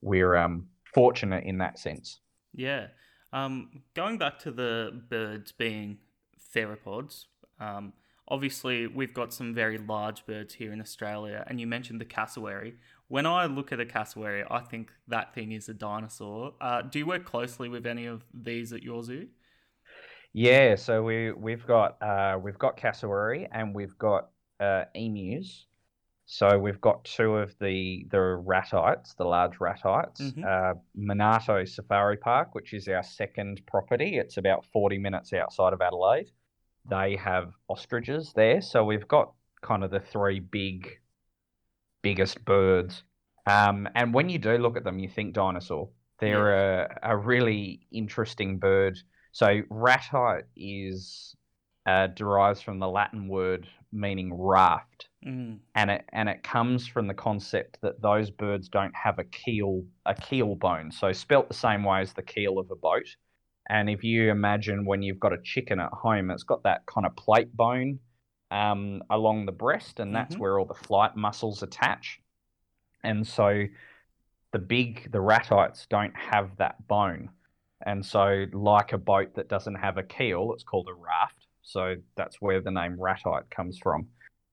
[0.00, 2.20] we're um, fortunate in that sense.
[2.54, 2.86] Yeah.
[3.36, 5.98] Um, going back to the birds being
[6.54, 7.26] theropods,
[7.60, 7.92] um,
[8.28, 12.76] obviously we've got some very large birds here in Australia, and you mentioned the cassowary.
[13.08, 16.54] When I look at a cassowary, I think that thing is a dinosaur.
[16.62, 19.28] Uh, do you work closely with any of these at your zoo?
[20.32, 25.66] Yeah, so we we've got uh, we've got cassowary and we've got uh, emus.
[26.28, 30.20] So we've got two of the the ratites, the large ratites.
[30.20, 30.42] Mm-hmm.
[30.44, 34.18] Uh, Monarto Safari Park, which is our second property.
[34.18, 36.32] It's about forty minutes outside of Adelaide.
[36.90, 40.98] They have ostriches there, so we've got kind of the three big
[42.02, 43.04] biggest birds.
[43.46, 45.88] Um, and when you do look at them, you think dinosaur.
[46.18, 46.86] They're yeah.
[47.02, 48.98] a, a really interesting bird.
[49.32, 51.36] So ratite is
[51.86, 55.58] uh, derives from the Latin word meaning raft, mm.
[55.74, 59.84] and it and it comes from the concept that those birds don't have a keel
[60.06, 63.08] a keel bone, so spelt the same way as the keel of a boat.
[63.68, 67.04] And if you imagine when you've got a chicken at home, it's got that kind
[67.04, 67.98] of plate bone
[68.50, 70.42] um, along the breast, and that's mm-hmm.
[70.42, 72.20] where all the flight muscles attach.
[73.02, 73.64] And so
[74.52, 77.30] the big, the ratites don't have that bone.
[77.84, 81.46] And so, like a boat that doesn't have a keel, it's called a raft.
[81.62, 84.06] So that's where the name ratite comes from.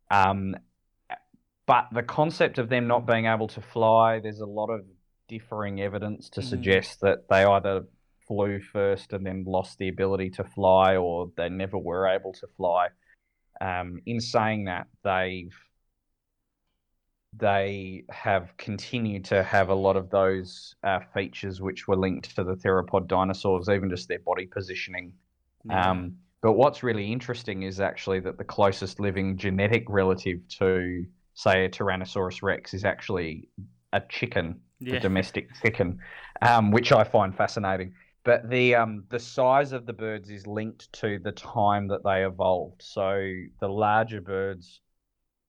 [0.09, 0.55] Um,
[1.65, 4.81] but the concept of them not being able to fly, there's a lot of
[5.27, 6.43] differing evidence to mm.
[6.43, 7.85] suggest that they either
[8.27, 12.47] flew first and then lost the ability to fly, or they never were able to
[12.57, 12.87] fly.
[13.61, 15.53] Um, in saying that, they've
[17.35, 22.43] they have continued to have a lot of those uh, features which were linked to
[22.43, 25.13] the theropod dinosaurs, even just their body positioning.
[25.69, 31.63] Um, but what's really interesting is actually that the closest living genetic relative to, say,
[31.63, 33.47] a Tyrannosaurus rex is actually
[33.93, 34.95] a chicken, yeah.
[34.95, 35.99] a domestic chicken,
[36.41, 37.93] um, which I find fascinating.
[38.25, 42.25] But the um, the size of the birds is linked to the time that they
[42.25, 42.81] evolved.
[42.81, 44.81] So the larger birds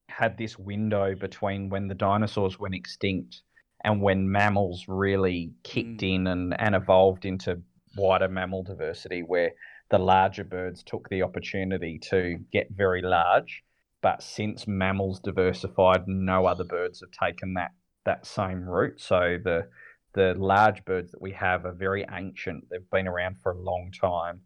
[0.07, 3.41] had this window between when the dinosaurs went extinct
[3.83, 6.15] and when mammals really kicked mm.
[6.15, 7.61] in and, and evolved into
[7.97, 9.51] wider mammal diversity, where
[9.89, 13.63] the larger birds took the opportunity to get very large.
[14.01, 17.71] But since mammals diversified, no other birds have taken that
[18.05, 18.99] that same route.
[18.99, 19.67] So the
[20.13, 22.65] the large birds that we have are very ancient.
[22.69, 24.41] They've been around for a long time,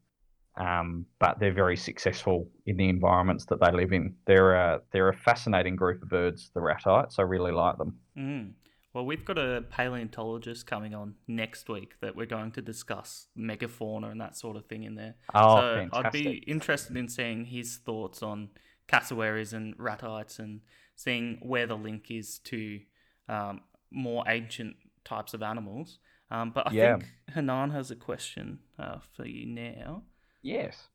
[0.58, 4.15] um, but they're very successful in the environments that they live in.
[4.25, 7.19] They're a they're a fascinating group of birds, the ratites.
[7.19, 7.97] I really like them.
[8.17, 8.52] Mm.
[8.99, 14.12] Well, we've got a paleontologist coming on next week that we're going to discuss megafauna
[14.12, 15.15] and that sort of thing in there.
[15.33, 16.05] Oh, so fantastic.
[16.05, 18.49] I'd be interested in seeing his thoughts on
[18.89, 20.59] cassowaries and ratites and
[20.97, 22.81] seeing where the link is to
[23.29, 25.99] um, more ancient types of animals.
[26.29, 26.97] Um, but I Yeah.
[26.97, 30.03] think Hanan has a question uh, for you now.
[30.41, 30.89] Yes.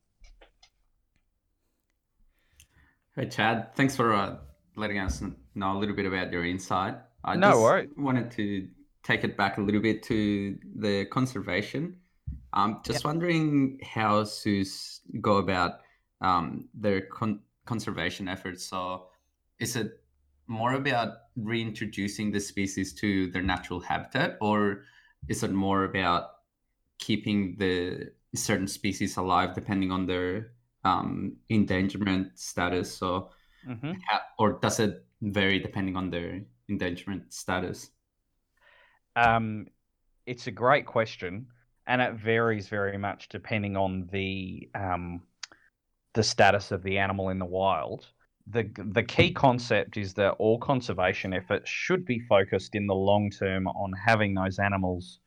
[3.16, 3.74] Hey, Chad.
[3.74, 4.36] Thanks for uh,
[4.76, 5.22] letting us
[5.54, 6.96] know a little bit about your insight.
[7.24, 7.90] I No just worries.
[7.96, 8.68] wanted to
[9.02, 11.96] take it back a little bit to the conservation.
[12.52, 15.80] Um, just wondering how zoos go about
[16.20, 18.64] um, their con- conservation efforts.
[18.64, 19.08] So,
[19.58, 20.00] is it
[20.46, 24.84] more about reintroducing the species to their natural habitat, or
[25.28, 26.30] is it more about
[26.98, 30.52] keeping the certain species alive depending on their
[30.84, 32.92] um, endangerment status?
[32.96, 33.30] So,
[33.66, 37.90] hmm ha- or does it vary depending on their endangerment status?
[39.16, 39.66] Um,
[40.26, 41.46] it's a great question,
[41.86, 45.22] and it varies very much depending on the um,
[46.14, 48.06] the status of the animal in the wild.
[48.46, 53.30] the The key concept is that all conservation efforts should be focused in the long
[53.30, 55.20] term on having those animals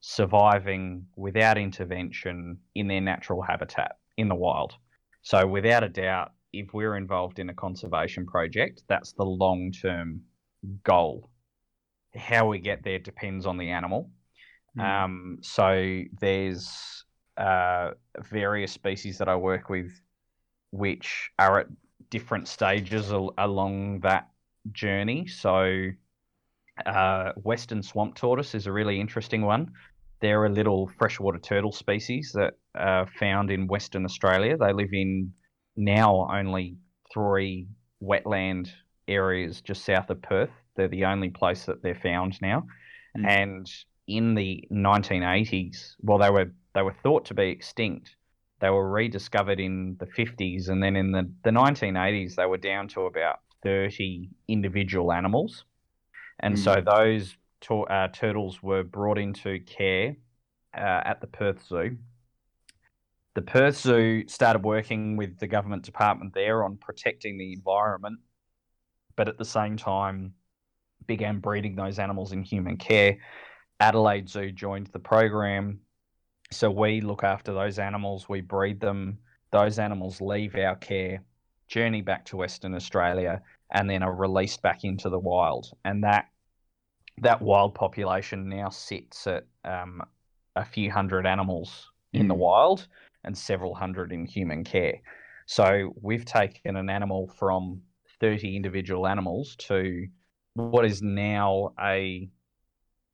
[0.00, 4.74] surviving without intervention in their natural habitat in the wild.
[5.22, 10.22] So, without a doubt, if we're involved in a conservation project, that's the long term
[10.84, 11.30] goal
[12.14, 14.10] how we get there depends on the animal.
[14.78, 14.82] Mm.
[14.82, 17.04] Um, so there's
[17.36, 17.90] uh,
[18.30, 19.90] various species that I work with,
[20.70, 21.66] which are at
[22.10, 24.28] different stages al- along that
[24.72, 25.26] journey.
[25.26, 25.90] So
[26.84, 29.72] uh, western swamp tortoise is a really interesting one.
[30.20, 34.56] They're a little freshwater turtle species that are found in Western Australia.
[34.56, 35.32] They live in
[35.76, 36.76] now only
[37.12, 37.68] three
[38.02, 38.70] wetland
[39.10, 40.50] areas just south of Perth.
[40.76, 42.64] They're the only place that they're found now.
[43.18, 43.26] Mm.
[43.26, 43.72] And
[44.06, 48.16] in the 1980s, well, they were they were thought to be extinct.
[48.60, 52.88] They were rediscovered in the 50s, and then in the, the 1980s, they were down
[52.88, 55.64] to about 30 individual animals.
[56.40, 60.16] And so those tur- uh, turtles were brought into care
[60.76, 61.96] uh, at the Perth Zoo.
[63.34, 68.18] The Perth Zoo started working with the government department there on protecting the environment,
[69.20, 70.32] but at the same time
[71.04, 73.18] began breeding those animals in human care.
[73.78, 75.78] Adelaide Zoo joined the program.
[76.50, 79.18] So we look after those animals, we breed them.
[79.50, 81.22] Those animals leave our care,
[81.68, 83.42] journey back to Western Australia,
[83.74, 85.70] and then are released back into the wild.
[85.84, 86.30] And that
[87.18, 90.00] that wild population now sits at um,
[90.56, 92.38] a few hundred animals in the Mm.
[92.38, 92.88] wild
[93.24, 95.02] and several hundred in human care.
[95.44, 97.82] So we've taken an animal from
[98.20, 100.06] 30 individual animals to
[100.54, 102.30] what is now a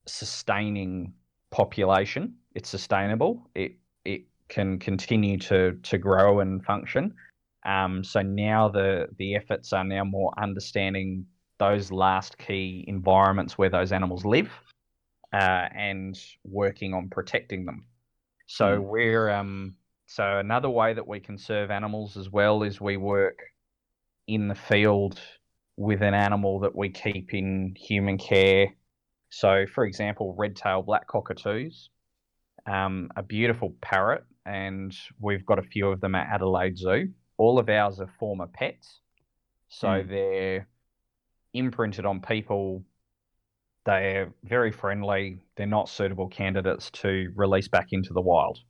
[0.06, 1.14] sustaining
[1.50, 2.36] population.
[2.54, 3.50] It's sustainable.
[3.54, 3.72] It
[4.04, 7.14] it can continue to to grow and function.
[7.64, 11.26] Um, so now the the efforts are now more understanding
[11.58, 14.50] those last key environments where those animals live,
[15.32, 17.86] uh, and working on protecting them.
[18.46, 18.82] So Mm.
[18.82, 23.40] we're um, so another way that we conserve animals as well is we work
[24.26, 25.20] in the field
[25.76, 28.68] with an animal that we keep in human care.
[29.28, 31.90] So, for example, red-tailed black cockatoos,
[32.66, 37.12] um, a beautiful parrot, and we've got a few of them at Adelaide Zoo.
[37.36, 39.00] All of ours are former pets,
[39.68, 40.08] so Mm.
[40.08, 40.68] they're
[41.52, 42.84] imprinted on people.
[43.84, 45.42] They're very friendly.
[45.56, 48.60] They're not suitable candidates to release back into the wild.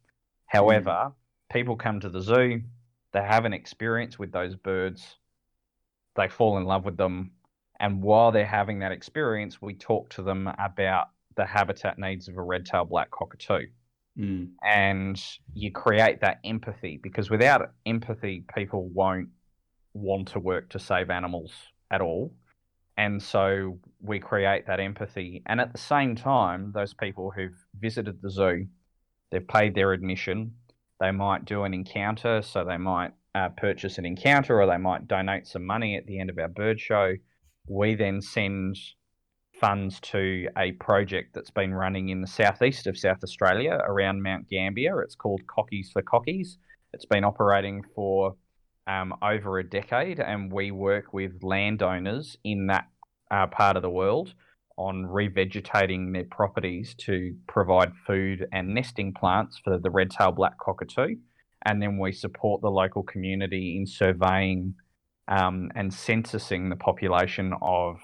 [0.47, 1.13] However,
[1.51, 2.63] people come to the zoo,
[3.13, 5.17] they have an experience with those birds,
[6.17, 7.33] they fall in love with them,
[7.81, 12.37] and while they're having that experience, we talk to them about the habitat needs of
[12.37, 13.67] a red-tailed black cockatoo.
[14.19, 14.53] Mm.
[14.65, 19.29] and you create that empathy because without empathy people won't
[19.93, 21.53] want to work to save animals
[21.91, 22.33] at all.
[22.97, 25.43] And so we create that empathy.
[25.45, 28.67] And at the same time those people who've visited the zoo
[29.31, 30.55] they've paid their admission.
[30.99, 35.07] They might do an encounter so they might uh, purchase an encounter or they might
[35.07, 37.13] donate some money at the end of our bird show
[37.69, 38.77] we then send
[39.61, 44.49] funds to a project that's been running in the southeast of South Australia around Mount
[44.49, 45.03] Gambier.
[45.03, 46.59] It's called Cockies for Cockies.
[46.93, 48.37] It's been operating for
[48.87, 52.87] um, over a decade, and we work with landowners in that
[53.31, 54.35] uh, part of the world
[54.79, 61.17] on revegetating their properties to provide food and nesting plants for the red-tailed black cockatoo.
[61.67, 64.77] And then we support the local community in surveying
[65.27, 67.99] um, and censusing the population of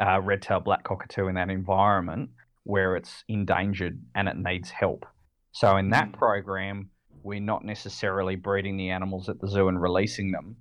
[0.00, 2.30] uh, red-tailed black cockatoo in that environment
[2.64, 5.04] where it's endangered and it needs help.
[5.52, 6.88] So in that program,
[7.22, 10.56] we're not necessarily breeding the animals at the zoo and releasing them,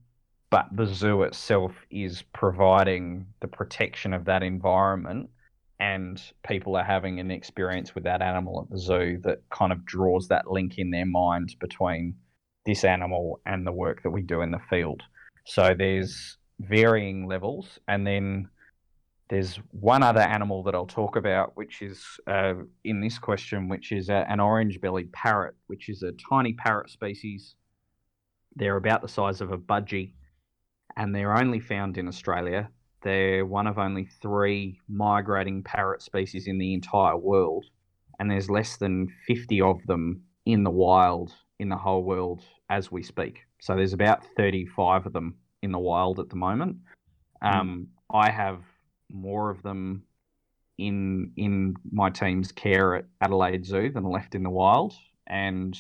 [0.50, 5.30] but the zoo itself is providing the protection of that environment
[5.82, 9.84] and people are having an experience with that animal at the zoo that kind of
[9.84, 12.16] draws that link in their mind between
[12.68, 15.02] this animal and the work that we do in the field.
[15.48, 18.48] So there's varying levels and then
[19.30, 22.54] there's one other animal that I'll talk about, which is uh,
[22.84, 27.56] in this question, which is a, an orange-bellied parrot, which is a tiny parrot species.
[28.56, 30.12] They're about the size of a budgie,
[30.96, 32.70] and they're only found in Australia.
[33.04, 37.66] They're one of only three migrating parrot species in the entire world,
[38.20, 42.92] and there's less than 50 of them in the wild in the whole world as
[42.92, 43.42] we speak.
[43.62, 46.78] So there's about 35 of them in the wild at the moment.
[47.44, 48.20] Um, mm.
[48.20, 48.62] I have
[49.12, 50.04] more of them
[50.78, 54.94] in in my team's care at Adelaide Zoo than left in the wild.
[55.28, 55.78] And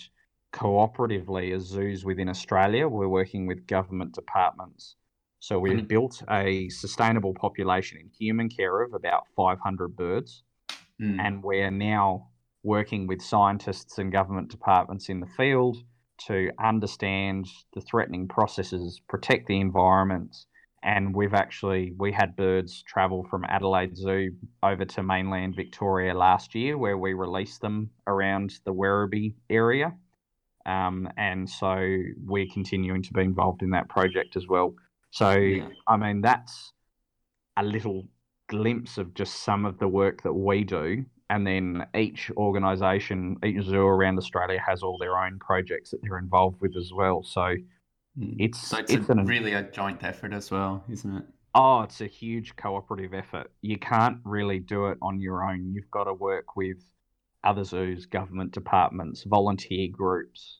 [0.53, 4.95] cooperatively, as zoos within Australia, we're working with government departments.
[5.41, 5.87] So we've mm-hmm.
[5.87, 10.43] built a sustainable population in human care of about 500 birds.
[11.01, 11.19] Mm.
[11.19, 12.27] And we're now
[12.61, 15.77] working with scientists and government departments in the field
[16.27, 20.45] to understand the threatening processes, protect the environments,
[20.83, 24.29] and we've actually we had birds travel from Adelaide Zoo
[24.61, 29.95] over to mainland Victoria last year, where we released them around the Werribee area,
[30.67, 34.75] um, and so we're continuing to be involved in that project as well.
[35.11, 35.67] So yeah.
[35.87, 36.73] I mean that's
[37.57, 38.07] a little
[38.47, 41.05] glimpse of just some of the work that we do.
[41.29, 46.17] And then each organisation, each zoo around Australia has all their own projects that they're
[46.17, 47.23] involved with as well.
[47.23, 47.55] So
[48.19, 48.35] Mm.
[48.39, 51.23] It's so it's, it's a, an, really a joint effort as well, isn't it?
[51.53, 53.51] Oh, it's a huge cooperative effort.
[53.61, 55.73] You can't really do it on your own.
[55.73, 56.77] You've got to work with
[57.43, 60.59] other zoos, government departments, volunteer groups,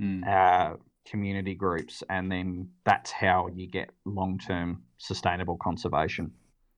[0.00, 0.26] mm.
[0.26, 0.76] uh,
[1.06, 6.30] community groups, and then that's how you get long term sustainable conservation.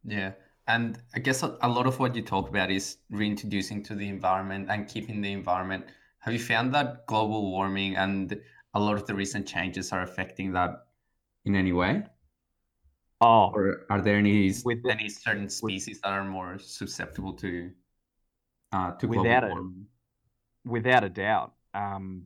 [0.04, 0.32] Yeah.
[0.66, 4.68] And I guess a lot of what you talk about is reintroducing to the environment
[4.70, 5.84] and keeping the environment.
[6.20, 8.40] Have you found that global warming and
[8.72, 10.86] a lot of the recent changes are affecting that
[11.44, 12.04] in any way?
[13.20, 17.34] Oh, or are there any with the, any certain species with, that are more susceptible
[17.34, 17.70] to
[18.72, 19.70] uh, to without a,
[20.64, 21.52] without a doubt.
[21.74, 22.24] Um,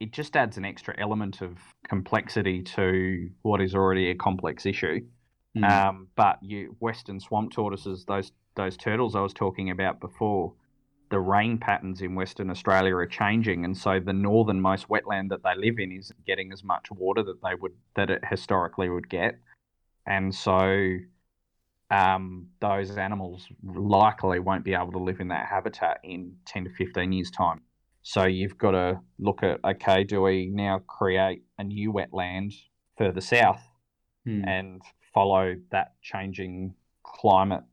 [0.00, 1.56] it just adds an extra element of
[1.88, 5.00] complexity to what is already a complex issue.
[5.56, 5.70] Mm.
[5.70, 10.52] Um, but you western swamp tortoises, those those turtles I was talking about before,
[11.10, 15.54] the rain patterns in Western Australia are changing, and so the northernmost wetland that they
[15.56, 19.38] live in is getting as much water that they would that it historically would get,
[20.06, 20.96] and so
[21.90, 26.70] um, those animals likely won't be able to live in that habitat in ten to
[26.70, 27.60] fifteen years' time.
[28.04, 32.54] So you've got to look at okay, do we now create a new wetland
[32.96, 33.62] further south
[34.24, 34.44] hmm.
[34.46, 34.82] and
[35.12, 37.64] follow that changing climate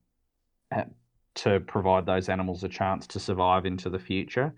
[1.33, 4.53] to provide those animals a chance to survive into the future.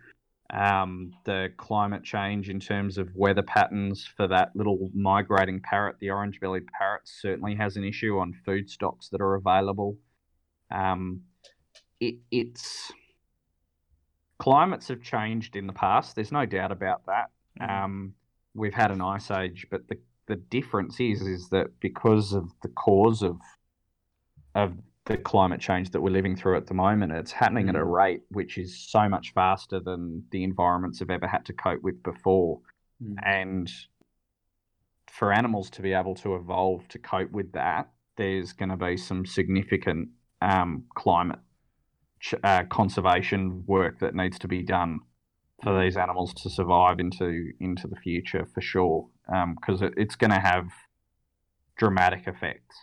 [0.49, 6.11] Um, the climate change in terms of weather patterns for that little migrating parrot, the
[6.11, 9.97] orange bellied parrot, certainly has an issue on food stocks that are available.
[10.69, 11.21] Um,
[11.99, 12.91] it, it's
[14.39, 16.15] climates have changed in the past.
[16.15, 17.29] There's no doubt about that.
[17.59, 17.69] Mm.
[17.69, 18.13] Um,
[18.53, 22.69] we've had an ice age, but the, the difference is is that because of the
[22.69, 23.37] cause of
[24.55, 24.73] of
[25.05, 27.91] the climate change that we're living through at the moment, it's happening at a mm.
[27.91, 32.01] rate which is so much faster than the environments have ever had to cope with
[32.03, 32.59] before.
[33.03, 33.15] Mm.
[33.25, 33.71] And
[35.11, 38.95] for animals to be able to evolve to cope with that, there's going to be
[38.95, 40.09] some significant
[40.41, 41.39] um, climate
[42.43, 44.99] uh, conservation work that needs to be done
[45.63, 50.15] for these animals to survive into into the future for sure, because um, it, it's
[50.15, 50.67] going to have
[51.77, 52.75] dramatic effects.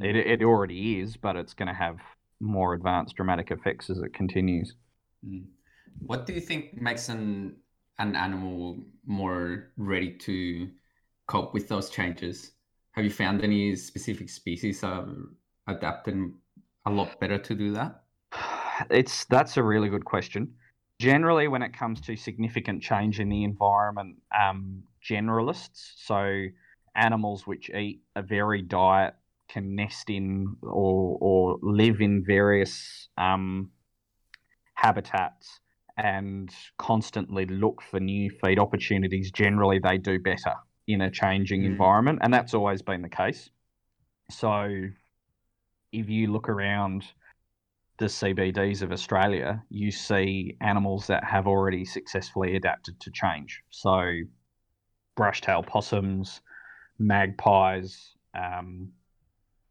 [0.00, 1.98] It, it already is, but it's going to have
[2.40, 4.74] more advanced dramatic effects as it continues.
[5.26, 5.44] Mm.
[6.00, 7.56] What do you think makes an
[7.98, 10.68] an animal more ready to
[11.26, 12.52] cope with those changes?
[12.92, 15.06] Have you found any specific species are
[15.66, 16.34] adapting
[16.86, 18.02] a lot better to do that?
[18.90, 20.54] It's that's a really good question.
[20.98, 26.46] generally, when it comes to significant change in the environment, um, generalists, so
[26.94, 29.14] animals which eat a varied diet,
[29.48, 33.70] can nest in or, or live in various um,
[34.74, 35.60] habitats
[35.96, 40.54] and constantly look for new feed opportunities, generally they do better
[40.86, 41.66] in a changing mm.
[41.66, 42.18] environment.
[42.22, 43.50] And that's always been the case.
[44.30, 44.88] So
[45.92, 47.04] if you look around
[47.98, 53.62] the CBDs of Australia, you see animals that have already successfully adapted to change.
[53.70, 54.12] So
[55.16, 56.40] brush-tailed possums,
[56.98, 58.90] magpies, um,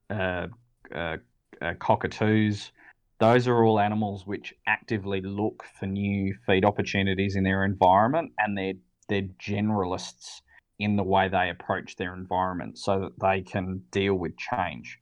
[0.10, 0.48] uh,
[0.94, 1.18] uh,
[1.62, 2.72] uh, cockatoos,
[3.20, 8.58] those are all animals which actively look for new feed opportunities in their environment and
[8.58, 8.74] they're
[9.08, 10.42] they're generalists
[10.80, 15.00] in the way they approach their environment so that they can deal with change.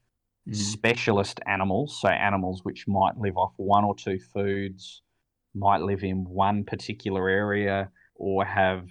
[0.47, 0.55] Mm.
[0.55, 5.01] Specialist animals, so animals which might live off one or two foods,
[5.55, 8.87] might live in one particular area, or have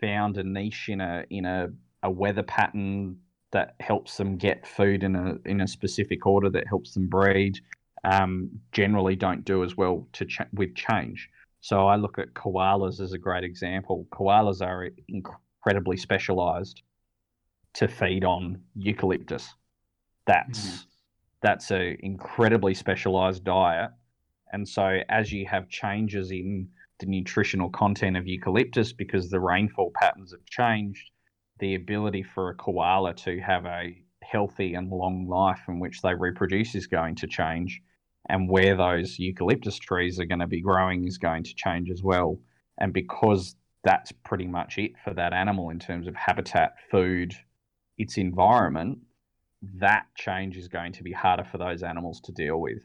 [0.00, 1.68] found a niche in a in a,
[2.02, 3.16] a weather pattern
[3.52, 7.58] that helps them get food in a in a specific order that helps them breed
[8.04, 11.28] um, generally don't do as well to ch- with change.
[11.60, 14.06] So I look at koalas as a great example.
[14.10, 16.82] Koalas are incredibly specialized
[17.74, 19.54] to feed on eucalyptus.
[20.26, 20.89] That's mm-hmm.
[21.42, 23.90] That's an incredibly specialized diet.
[24.52, 26.68] And so as you have changes in
[26.98, 31.10] the nutritional content of eucalyptus because the rainfall patterns have changed,
[31.58, 36.14] the ability for a koala to have a healthy and long life in which they
[36.14, 37.82] reproduce is going to change
[38.28, 42.02] and where those eucalyptus trees are going to be growing is going to change as
[42.02, 42.38] well.
[42.78, 47.34] And because that's pretty much it for that animal in terms of habitat, food,
[47.98, 48.98] its environment,
[49.78, 52.82] that change is going to be harder for those animals to deal with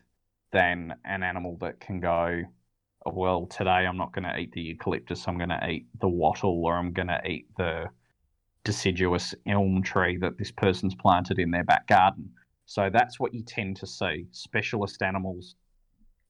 [0.52, 2.42] than an animal that can go,
[3.06, 6.10] oh, well, today I'm not going to eat the eucalyptus, I'm going to eat the
[6.10, 7.86] wattle or I'm going to eat the
[8.64, 12.30] deciduous elm tree that this person's planted in their back garden.
[12.66, 14.28] So that's what you tend to see.
[14.32, 15.56] Specialist animals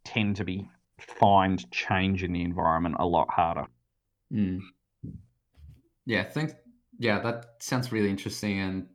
[0.03, 0.67] tend to be
[0.99, 3.65] find change in the environment a lot harder.
[4.31, 4.59] Mm.
[6.05, 6.53] Yeah, thanks.
[6.99, 8.87] Yeah, that sounds really interesting, and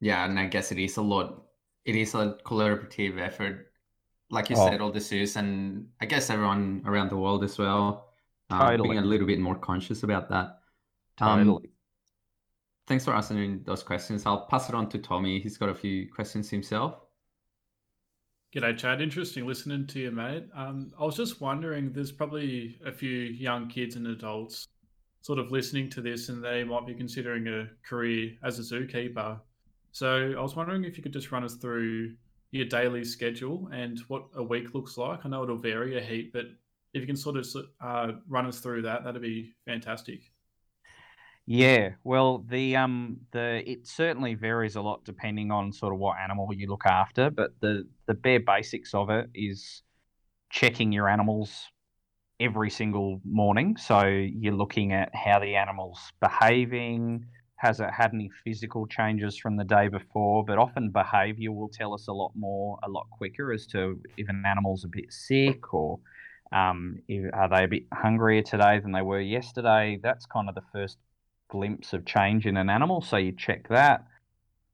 [0.00, 1.42] yeah, and I guess it is a lot.
[1.84, 3.72] It is a collaborative effort,
[4.30, 4.68] like you oh.
[4.68, 8.10] said, all the zoos, and I guess everyone around the world as well.
[8.50, 8.88] Um, totally.
[8.90, 10.58] Being a little bit more conscious about that.
[11.18, 11.70] Um, totally
[12.86, 14.24] thanks for answering those questions.
[14.26, 15.40] I'll pass it on to Tommy.
[15.40, 17.00] He's got a few questions himself.
[18.54, 19.02] G'day, Chad.
[19.02, 20.46] Interesting listening to you, mate.
[20.54, 24.68] Um, I was just wondering, there's probably a few young kids and adults
[25.20, 29.40] sort of listening to this, and they might be considering a career as a zookeeper.
[29.96, 32.16] So I was wondering if you could just run us through
[32.50, 35.24] your daily schedule and what a week looks like.
[35.24, 36.44] I know it'll vary a heap, but
[36.92, 37.46] if you can sort of
[37.80, 40.20] uh, run us through that, that'd be fantastic.
[41.46, 46.18] Yeah, well, the um the it certainly varies a lot depending on sort of what
[46.18, 49.80] animal you look after, but the the bare basics of it is
[50.50, 51.70] checking your animals
[52.38, 53.78] every single morning.
[53.78, 57.24] So you're looking at how the animal's behaving,
[57.56, 61.94] has it had any physical changes from the day before, but often behavior will tell
[61.94, 65.72] us a lot more, a lot quicker as to if an animal's a bit sick
[65.72, 65.98] or
[66.52, 67.00] um,
[67.32, 69.98] are they a bit hungrier today than they were yesterday.
[70.02, 70.98] That's kind of the first
[71.48, 73.00] glimpse of change in an animal.
[73.00, 74.04] So you check that.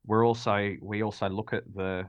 [0.04, 2.06] We're also we also look at the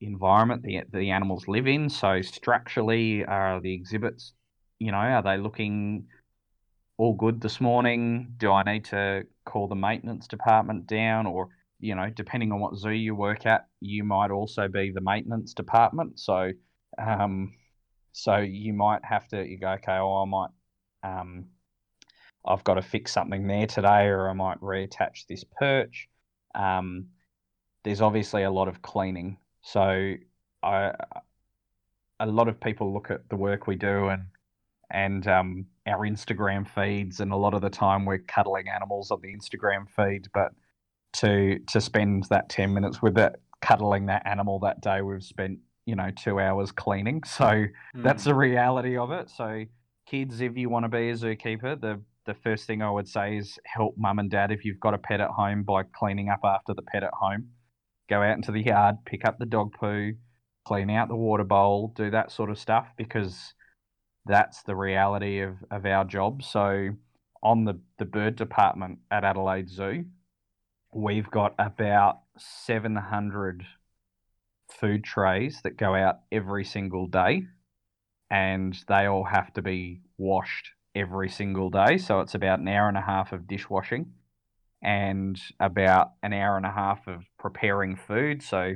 [0.00, 1.88] environment the the animals live in.
[1.88, 4.32] So structurally, are the exhibits,
[4.78, 6.06] you know, are they looking
[7.02, 8.32] all good this morning?
[8.36, 11.48] Do I need to call the maintenance department down, or
[11.80, 15.52] you know, depending on what zoo you work at, you might also be the maintenance
[15.52, 16.20] department.
[16.20, 16.52] So,
[17.04, 17.54] um,
[18.12, 20.50] so you might have to you go, okay, oh, I might
[21.02, 21.46] um,
[22.46, 26.08] I've got to fix something there today, or I might reattach this perch.
[26.54, 27.06] Um,
[27.82, 30.14] there's obviously a lot of cleaning, so
[30.62, 30.92] I,
[32.20, 34.26] a lot of people look at the work we do and
[34.92, 39.20] and um, our Instagram feeds, and a lot of the time we're cuddling animals on
[39.22, 40.52] the Instagram feed, but
[41.14, 45.58] to to spend that ten minutes with it cuddling that animal that day, we've spent
[45.86, 47.22] you know two hours cleaning.
[47.26, 47.68] So mm.
[47.96, 49.30] that's the reality of it.
[49.30, 49.64] So
[50.06, 53.36] kids, if you want to be a zookeeper, the the first thing I would say
[53.36, 56.40] is help mum and dad if you've got a pet at home by cleaning up
[56.44, 57.48] after the pet at home.
[58.08, 60.12] Go out into the yard, pick up the dog poo,
[60.64, 63.54] clean out the water bowl, do that sort of stuff because
[64.26, 66.42] that's the reality of, of our job.
[66.42, 66.90] So,
[67.42, 70.04] on the, the bird department at Adelaide Zoo,
[70.92, 73.64] we've got about 700
[74.70, 77.46] food trays that go out every single day,
[78.30, 81.98] and they all have to be washed every single day.
[81.98, 84.12] So it's about an hour and a half of dishwashing
[84.82, 88.42] and about an hour and a half of preparing food.
[88.42, 88.74] So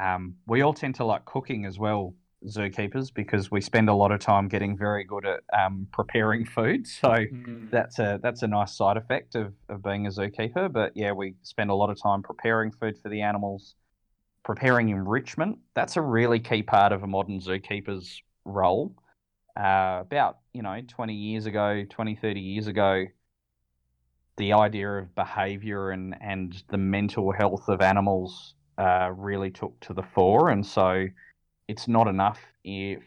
[0.00, 2.14] um, we all tend to like cooking as well,
[2.44, 6.86] zookeepers, because we spend a lot of time getting very good at um, preparing food.
[7.00, 7.70] So Mm.
[7.70, 10.72] that's a that's a nice side effect of, of being a zookeeper.
[10.72, 13.74] But yeah, we spend a lot of time preparing food for the animals,
[14.44, 15.58] preparing enrichment.
[15.74, 18.94] That's a really key part of a modern zookeeper's role.
[19.56, 23.06] Uh, about you know 20 years ago 20 30 years ago
[24.36, 29.94] the idea of behavior and and the mental health of animals uh, really took to
[29.94, 31.06] the fore and so
[31.68, 32.40] it's not enough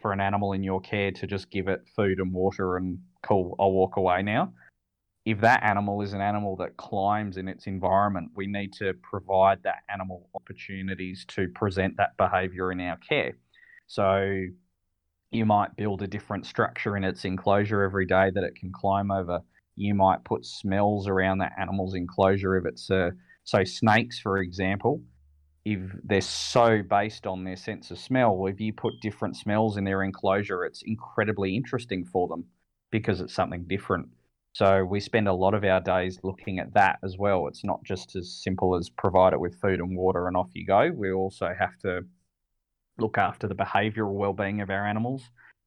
[0.02, 3.56] for an animal in your care to just give it food and water and cool
[3.60, 4.54] i'll walk away now.
[5.26, 9.62] If that animal is an animal that climbs in its environment we need to provide
[9.64, 13.34] that animal opportunities to present that behavior in our care.
[13.88, 14.46] So
[15.32, 19.12] you might build a different structure in its enclosure every day that it can climb
[19.12, 19.42] over.
[19.76, 23.12] You might put smells around that animal's enclosure if it's a
[23.44, 25.02] so snakes, for example,
[25.70, 29.84] if they're so based on their sense of smell, if you put different smells in
[29.84, 32.44] their enclosure, it's incredibly interesting for them
[32.90, 34.10] because it's something different.
[34.54, 37.48] So we spend a lot of our days looking at that as well.
[37.48, 40.66] It's not just as simple as provide it with food and water and off you
[40.66, 40.90] go.
[40.92, 42.02] We also have to
[42.98, 45.22] look after the behavioural well-being of our animals.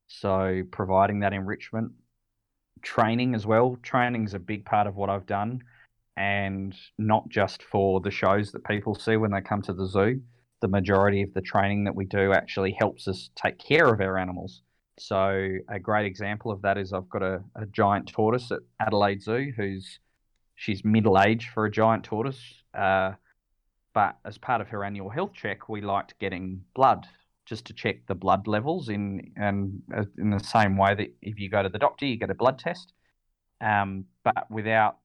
[0.08, 1.92] So providing that enrichment,
[2.82, 3.78] training as well.
[3.84, 5.62] Training is a big part of what I've done,
[6.16, 10.20] and not just for the shows that people see when they come to the zoo.
[10.60, 14.18] The majority of the training that we do actually helps us take care of our
[14.18, 14.62] animals.
[14.98, 19.22] So a great example of that is I've got a, a giant tortoise at Adelaide
[19.22, 19.98] Zoo who's
[20.54, 22.40] she's middle aged for a giant tortoise.
[22.72, 23.12] Uh,
[23.94, 27.06] but as part of her annual health check, we liked getting blood
[27.44, 31.38] just to check the blood levels in and uh, in the same way that if
[31.38, 32.92] you go to the doctor, you get a blood test.
[33.60, 34.98] Um, but without,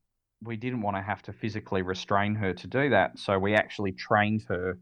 [0.44, 3.92] we didn't want to have to physically restrain her to do that, so we actually
[3.92, 4.80] trained her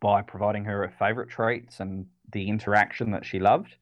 [0.00, 3.76] by providing her her favorite treats and the interaction that she loved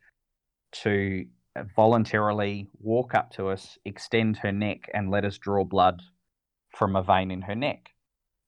[0.72, 1.26] to
[1.74, 6.02] voluntarily walk up to us, extend her neck, and let us draw blood
[6.76, 7.90] from a vein in her neck.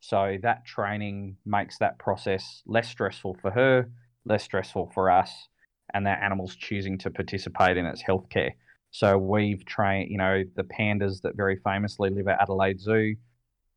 [0.01, 3.91] So that training makes that process less stressful for her,
[4.25, 5.31] less stressful for us,
[5.95, 8.53] and that animal's choosing to participate in its healthcare.
[8.93, 13.17] So we've trained, you know, the pandas that very famously live at Adelaide Zoo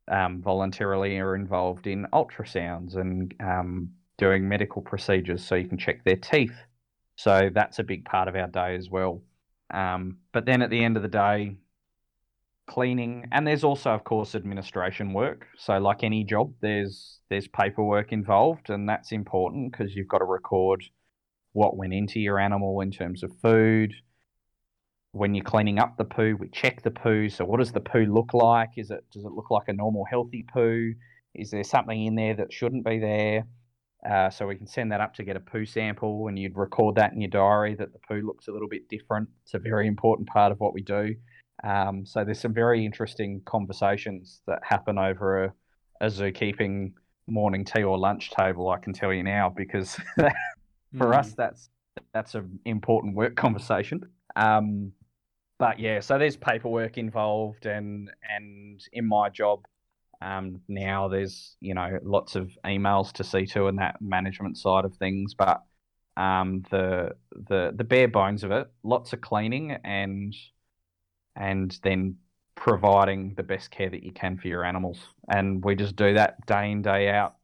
[0.08, 6.04] um, voluntarily are involved in ultrasounds and um, doing medical procedures so you can check
[6.04, 6.54] their teeth.
[7.16, 9.22] So that's a big part of our day as well.
[9.72, 11.56] Um, but then at the end of the day,
[12.66, 18.12] cleaning and there's also of course administration work so like any job there's there's paperwork
[18.12, 20.82] involved and that's important because you've got to record
[21.52, 23.94] what went into your animal in terms of food
[25.16, 28.04] when you're cleaning up the poo we check the poo so what does the poo
[28.04, 30.92] look like is it does it look like a normal healthy poo
[31.34, 33.44] is there something in there that shouldn't be there
[34.08, 36.94] uh, so we can send that up to get a poo sample and you'd record
[36.94, 39.86] that in your diary that the poo looks a little bit different it's a very
[39.86, 41.14] important part of what we do
[41.64, 45.52] um, so there's some very interesting conversations that happen over a,
[46.02, 46.92] a zookeeping
[47.26, 48.68] morning tea or lunch table.
[48.68, 49.98] I can tell you now because
[50.96, 51.18] for Mm.
[51.18, 51.68] us that's
[52.12, 54.02] that's an important work conversation.
[54.36, 54.92] Um,
[55.58, 59.66] but yeah, so there's paperwork involved, and and in my job
[60.20, 64.84] um, now there's you know lots of emails to see to and that management side
[64.84, 65.62] of things, but
[66.16, 67.10] um, the
[67.48, 70.34] the the bare bones of it, lots of cleaning and
[71.36, 72.16] and then
[72.54, 74.98] providing the best care that you can for your animals.
[75.28, 77.34] And we just do that day in, day out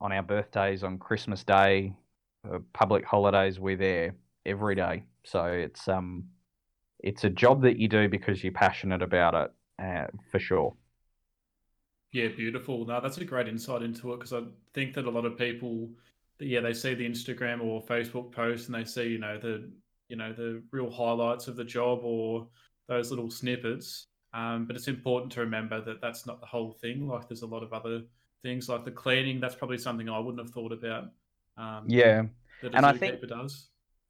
[0.00, 1.92] on our birthdays, on Christmas Day,
[2.48, 4.14] uh, public holidays, we're there
[4.46, 5.02] every day.
[5.24, 6.24] So it's um
[7.00, 10.74] it's a job that you do because you're passionate about it, uh, for sure.
[12.12, 12.86] Yeah, beautiful.
[12.86, 14.42] Now that's a great insight into it because I
[14.72, 15.90] think that a lot of people,
[16.40, 19.70] yeah, they see the Instagram or Facebook post and they see, you know, the,
[20.08, 22.46] you know, the real highlights of the job or
[22.88, 24.06] those little snippets.
[24.32, 27.06] Um, but it's important to remember that that's not the whole thing.
[27.06, 28.02] Like, there's a lot of other
[28.42, 29.40] things, like the cleaning.
[29.40, 31.04] That's probably something I wouldn't have thought about.
[31.56, 32.24] Um, Yeah.
[32.62, 33.68] that a and I think- zookeeper does.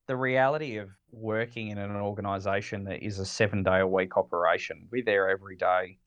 [0.08, 4.88] The reality of working in an organization that is a seven day a week operation,
[4.90, 5.98] we're there every day.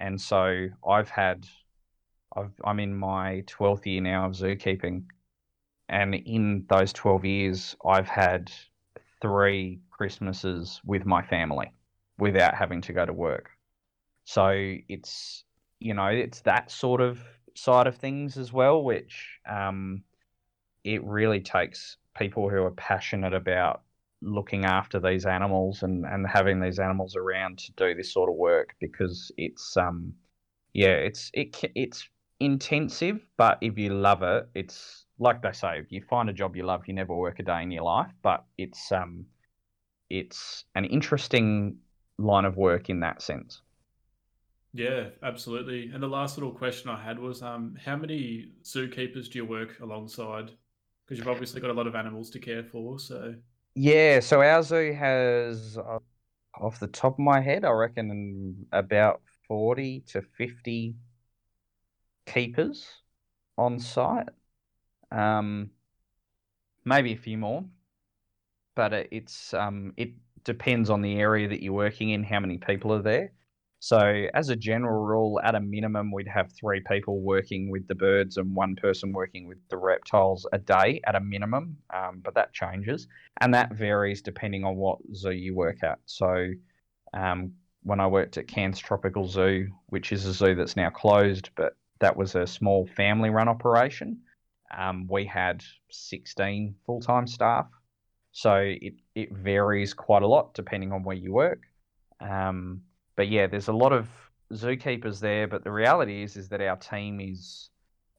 [0.00, 1.46] And so I've had,
[2.34, 5.04] I've, I'm in my 12th year now of zookeeping.
[5.88, 8.52] And in those 12 years, I've had
[9.20, 11.72] three Christmases with my family
[12.18, 13.50] without having to go to work.
[14.24, 14.50] So
[14.88, 15.44] it's,
[15.80, 17.18] you know, it's that sort of
[17.56, 20.04] side of things as well, which um,
[20.84, 23.82] it really takes people who are passionate about
[24.22, 28.36] looking after these animals and, and having these animals around to do this sort of
[28.36, 30.12] work because it's um
[30.72, 32.08] yeah it's it it's
[32.40, 36.56] intensive but if you love it it's like they say if you find a job
[36.56, 39.24] you love you never work a day in your life but it's um
[40.10, 41.78] it's an interesting
[42.18, 43.62] line of work in that sense.
[44.72, 45.90] Yeah absolutely.
[45.92, 49.78] And the last little question i had was um how many zookeepers do you work
[49.80, 50.50] alongside
[51.06, 53.34] because you've obviously got a lot of animals to care for so
[53.74, 55.98] yeah, so our zoo has, uh,
[56.60, 60.94] off the top of my head, I reckon about 40 to 50
[62.26, 62.86] keepers
[63.58, 64.28] on site.
[65.10, 65.70] Um,
[66.84, 67.64] maybe a few more,
[68.76, 70.12] but it's um, it
[70.44, 73.32] depends on the area that you're working in, how many people are there.
[73.84, 73.98] So,
[74.32, 78.38] as a general rule, at a minimum, we'd have three people working with the birds
[78.38, 82.54] and one person working with the reptiles a day at a minimum, um, but that
[82.54, 83.08] changes.
[83.42, 85.98] And that varies depending on what zoo you work at.
[86.06, 86.48] So,
[87.12, 91.50] um, when I worked at Cairns Tropical Zoo, which is a zoo that's now closed,
[91.54, 94.22] but that was a small family run operation,
[94.74, 97.66] um, we had 16 full time staff.
[98.32, 101.64] So, it, it varies quite a lot depending on where you work.
[102.18, 102.80] Um,
[103.16, 104.08] but yeah, there's a lot of
[104.52, 105.46] zookeepers there.
[105.46, 107.70] But the reality is, is that our team is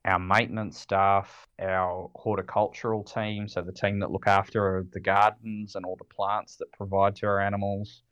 [0.06, 5.86] our maintenance staff, our horticultural team, so the team that look after the gardens and
[5.86, 8.04] all the plants that provide to our animals,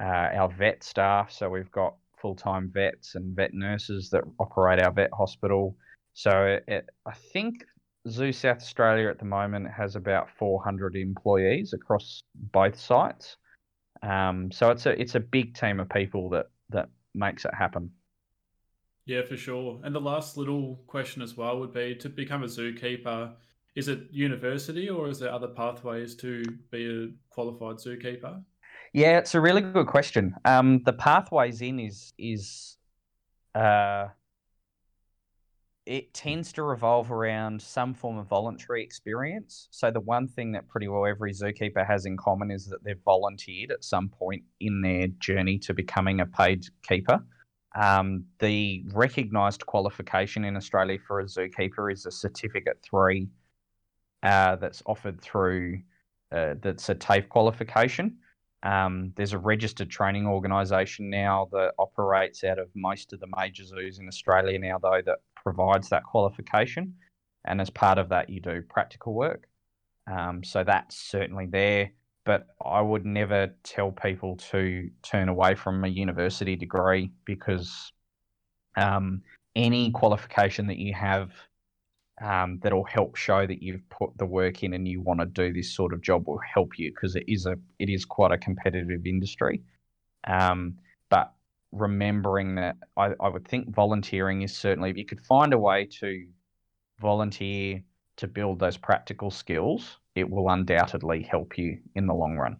[0.00, 1.32] uh, our vet staff.
[1.32, 5.76] So we've got full-time vets and vet nurses that operate our vet hospital.
[6.12, 7.64] So it, I think
[8.08, 13.36] Zoo South Australia at the moment has about 400 employees across both sites.
[14.02, 17.90] Um, so it's a it's a big team of people that that makes it happen.
[19.06, 19.80] Yeah, for sure.
[19.82, 23.32] And the last little question as well would be to become a zookeeper.
[23.74, 28.42] Is it university or is there other pathways to be a qualified zookeeper?
[28.92, 30.34] Yeah, it's a really good question.
[30.44, 32.76] Um, the pathways in is is
[33.54, 34.08] uh,
[35.86, 39.68] it tends to revolve around some form of voluntary experience.
[39.70, 43.00] So the one thing that pretty well every zookeeper has in common is that they've
[43.04, 47.24] volunteered at some point in their journey to becoming a paid keeper.
[47.74, 53.28] Um, the recognised qualification in Australia for a zookeeper is a certificate three
[54.22, 55.80] uh, that's offered through
[56.32, 58.18] uh, that's a TAFE qualification.
[58.62, 63.64] Um, there's a registered training organisation now that operates out of most of the major
[63.64, 66.94] zoos in Australia now, though, that provides that qualification.
[67.44, 69.48] And as part of that, you do practical work.
[70.10, 71.92] Um, so that's certainly there.
[72.24, 77.92] But I would never tell people to turn away from a university degree because
[78.76, 79.22] um,
[79.56, 81.30] any qualification that you have
[82.20, 85.52] um, that'll help show that you've put the work in and you want to do
[85.52, 88.38] this sort of job will help you because it is a it is quite a
[88.38, 89.62] competitive industry.
[90.26, 90.76] Um,
[91.72, 95.86] remembering that I, I would think volunteering is certainly if you could find a way
[96.00, 96.26] to
[97.00, 97.82] volunteer
[98.16, 102.56] to build those practical skills, it will undoubtedly help you in the long run.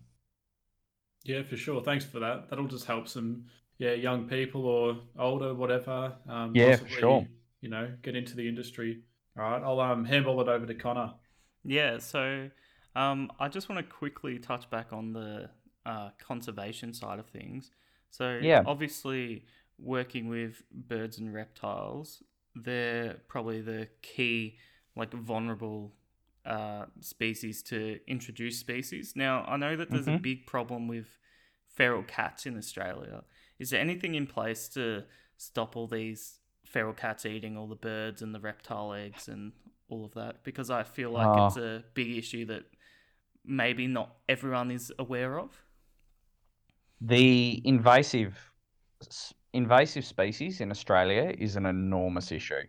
[1.24, 1.82] Yeah, for sure.
[1.82, 2.48] Thanks for that.
[2.48, 3.44] That'll just help some
[3.78, 6.16] yeah young people or older, whatever.
[6.28, 7.26] Um, yeah, possibly, for sure.
[7.60, 9.02] You know, get into the industry.
[9.38, 11.12] All right, I'll um handball it over to Connor.
[11.64, 12.50] Yeah, so
[12.96, 15.50] um, I just want to quickly touch back on the
[15.84, 17.70] uh, conservation side of things.
[18.10, 18.62] So yeah.
[18.66, 19.44] obviously
[19.78, 22.22] working with birds and reptiles,
[22.54, 24.58] they're probably the key
[24.96, 25.92] like vulnerable
[26.44, 29.14] uh, species to introduce species.
[29.14, 30.16] Now I know that there's mm-hmm.
[30.16, 31.18] a big problem with
[31.68, 33.22] feral cats in Australia.
[33.58, 35.04] Is there anything in place to
[35.36, 39.52] stop all these feral cats eating all the birds and the reptile eggs and
[39.88, 40.44] all of that?
[40.44, 41.46] Because I feel like oh.
[41.46, 42.64] it's a big issue that
[43.44, 45.62] maybe not everyone is aware of
[47.00, 48.36] the invasive
[49.52, 52.62] invasive species in Australia is an enormous issue,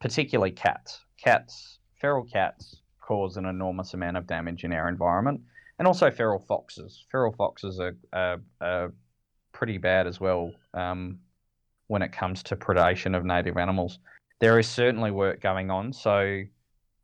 [0.00, 1.04] particularly cats.
[1.22, 5.40] Cats, feral cats, cause an enormous amount of damage in our environment,
[5.78, 7.04] and also feral foxes.
[7.10, 8.92] Feral foxes are, are, are
[9.52, 11.18] pretty bad as well um,
[11.88, 13.98] when it comes to predation of native animals.
[14.40, 15.92] There is certainly work going on.
[15.92, 16.42] So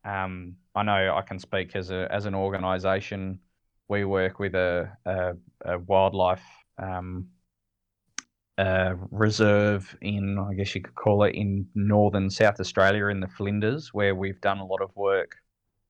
[0.05, 3.41] um, I know I can speak as a as an organisation
[3.89, 5.33] we work with a, a,
[5.65, 6.45] a wildlife
[6.79, 7.27] um,
[8.57, 13.29] uh, reserve in, I guess you could call it, in northern South Australia in the
[13.29, 15.37] Flinders, where we've done a lot of work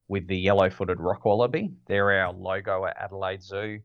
[0.08, 1.70] with the yellow footed rock wallaby.
[1.86, 3.80] They're our logo at Adelaide Zoo,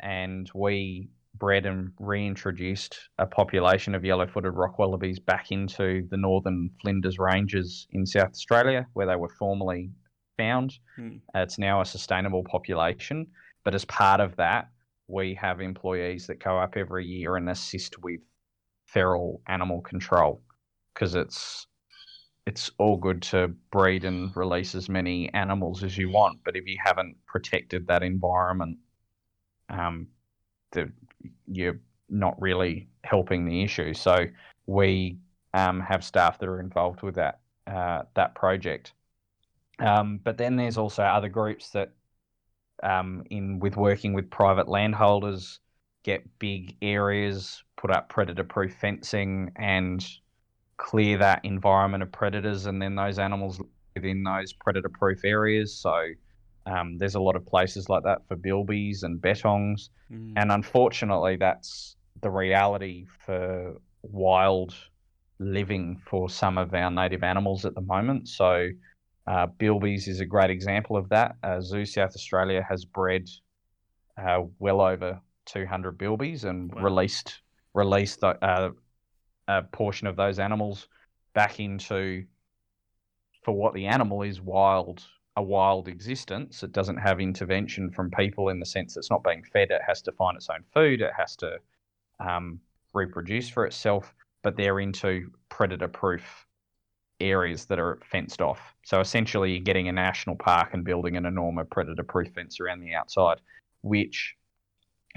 [0.00, 6.16] and we bred and reintroduced a population of yellow footed rock wallabies back into the
[6.16, 9.90] northern Flinders Ranges in South Australia, where they were formerly
[10.36, 10.78] found.
[10.96, 11.16] Hmm.
[11.34, 13.26] Uh, it's now a sustainable population
[13.64, 14.68] but as part of that,
[15.06, 18.20] we have employees that go up every year and assist with
[18.86, 20.42] feral animal control
[20.94, 21.66] because it's
[22.46, 26.66] it's all good to breed and release as many animals as you want, but if
[26.66, 28.78] you haven't protected that environment,
[29.68, 30.08] um,
[30.72, 30.90] the,
[31.46, 33.94] you're not really helping the issue.
[33.94, 34.26] So
[34.66, 35.18] we
[35.54, 38.94] um, have staff that are involved with that uh, that project.
[39.78, 41.92] Um, but then there's also other groups that,
[42.82, 45.60] um, in with working with private landholders,
[46.02, 50.06] get big areas, put up predator-proof fencing, and
[50.76, 53.60] clear that environment of predators, and then those animals
[53.94, 55.76] within those predator-proof areas.
[55.76, 55.94] So
[56.66, 60.32] um, there's a lot of places like that for bilbies and bettongs, mm.
[60.36, 64.74] and unfortunately, that's the reality for wild
[65.38, 68.28] living for some of our native animals at the moment.
[68.28, 68.68] So
[69.30, 71.36] uh, bilbies is a great example of that.
[71.44, 73.28] Uh, Zoo South Australia has bred
[74.20, 76.82] uh, well over 200 bilbies and wow.
[76.82, 77.40] released
[77.72, 78.70] released the, uh,
[79.46, 80.88] a portion of those animals
[81.32, 82.24] back into
[83.44, 85.04] for what the animal is wild
[85.36, 89.44] a wild existence it doesn't have intervention from people in the sense it's not being
[89.52, 91.56] fed it has to find its own food it has to
[92.18, 92.58] um,
[92.94, 94.12] reproduce for itself
[94.42, 96.46] but they're into predator proof
[97.20, 98.60] areas that are fenced off.
[98.84, 102.80] So essentially, you're getting a national park and building an enormous predator proof fence around
[102.80, 103.40] the outside,
[103.82, 104.34] which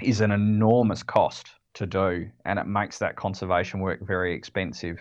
[0.02, 4.98] is an enormous cost to do, and it makes that conservation work very expensive.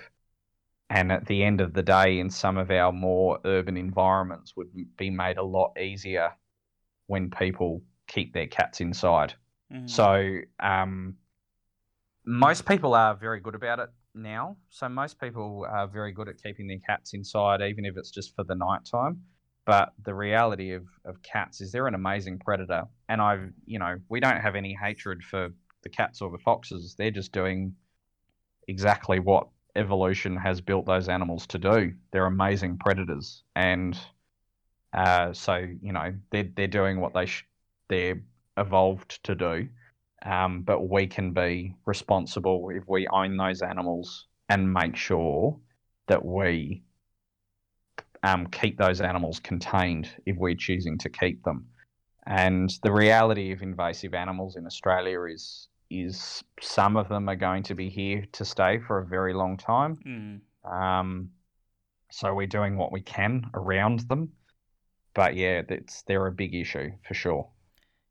[0.89, 4.69] And at the end of the day, in some of our more urban environments, would
[4.97, 6.31] be made a lot easier
[7.07, 9.33] when people keep their cats inside.
[9.71, 9.89] Mm.
[9.89, 11.15] So um,
[12.25, 14.57] most people are very good about it now.
[14.69, 18.35] So most people are very good at keeping their cats inside, even if it's just
[18.35, 19.21] for the night time.
[19.65, 22.83] But the reality of, of cats is they're an amazing predator.
[23.07, 25.49] And I've, you know, we don't have any hatred for
[25.83, 26.95] the cats or the foxes.
[26.97, 27.75] They're just doing
[28.67, 31.93] exactly what evolution has built those animals to do.
[32.11, 33.43] They're amazing predators.
[33.55, 33.97] And
[34.93, 37.47] uh, so, you know, they're, they're doing what they sh-
[37.89, 38.21] they're
[38.57, 39.67] evolved to do.
[40.25, 45.59] Um, but we can be responsible if we own those animals and make sure
[46.07, 46.83] that we
[48.23, 51.65] um, keep those animals contained if we're choosing to keep them.
[52.25, 57.61] And the reality of invasive animals in Australia is is some of them are going
[57.61, 59.95] to be here to stay for a very long time.
[60.07, 60.71] Mm.
[60.71, 61.29] Um,
[62.09, 64.31] so we're doing what we can around them.
[65.13, 67.47] But yeah, it's they're a big issue for sure.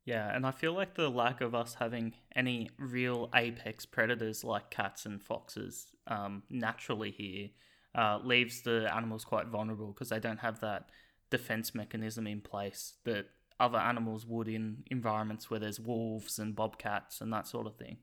[0.04, 4.70] Yeah, and I feel like the lack of us having any real apex predators like
[4.70, 7.50] cats and foxes um, naturally here
[7.94, 10.90] uh, leaves the animals quite vulnerable because they don't have that
[11.30, 13.26] defense mechanism in place that
[13.60, 17.98] other animals would in environments where there's wolves and bobcats and that sort of thing.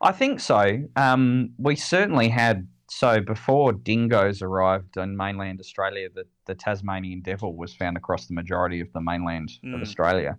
[0.00, 0.84] I think so.
[0.96, 7.56] Um, we certainly had so before dingoes arrived in mainland Australia, the, the Tasmanian devil
[7.56, 9.74] was found across the majority of the mainland mm.
[9.74, 10.38] of Australia.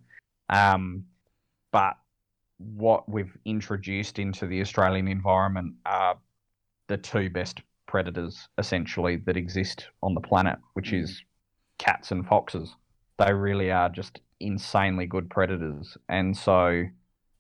[0.50, 1.06] Um,
[1.72, 1.98] but
[2.58, 6.18] what we've introduced into the Australian environment are
[6.88, 11.24] the two best predators essentially that exist on the planet, which is mm.
[11.80, 12.76] cats and foxes.
[13.18, 15.98] They really are just insanely good predators.
[16.10, 16.84] And so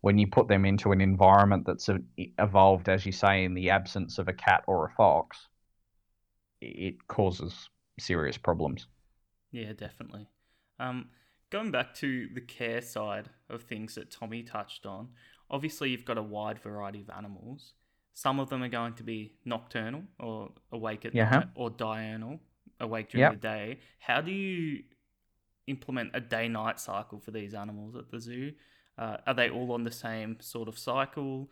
[0.01, 4.17] when you put them into an environment that's evolved, as you say, in the absence
[4.17, 5.47] of a cat or a fox,
[6.61, 8.87] it causes serious problems.
[9.51, 10.27] Yeah, definitely.
[10.79, 11.09] Um,
[11.55, 15.07] going back to the care side of things that Tommy touched on,
[15.49, 17.73] obviously you've got a wide variety of animals.
[18.13, 21.29] Some of them are going to be nocturnal or awake at yeah.
[21.29, 22.41] night, or diurnal,
[22.81, 23.31] awake during yep.
[23.33, 23.79] the day.
[23.99, 24.83] How do you
[25.67, 28.51] implement a day-night cycle for these animals at the zoo?
[28.97, 31.49] Uh, are they all on the same sort of cycle?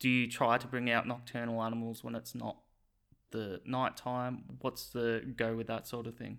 [0.00, 2.58] Do you try to bring out nocturnal animals when it's not
[3.30, 4.44] the night time?
[4.60, 6.38] What's the go with that sort of thing?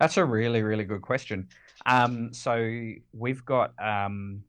[0.00, 1.48] That's a really, really good question.
[1.86, 4.42] Um, so we've got um,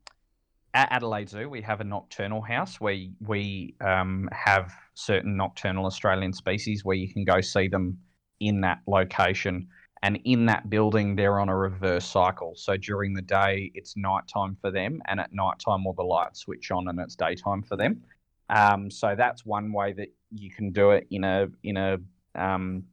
[0.74, 6.32] at Adelaide Zoo, we have a nocturnal house where we um, have certain nocturnal Australian
[6.32, 7.98] species where you can go see them
[8.40, 9.68] in that location.
[10.04, 12.54] And in that building, they're on a reverse cycle.
[12.56, 16.72] So during the day, it's nighttime for them, and at nighttime, all the lights switch
[16.72, 18.02] on and it's daytime for them.
[18.50, 21.98] Um, so that's one way that you can do it in a in a
[22.36, 22.86] um,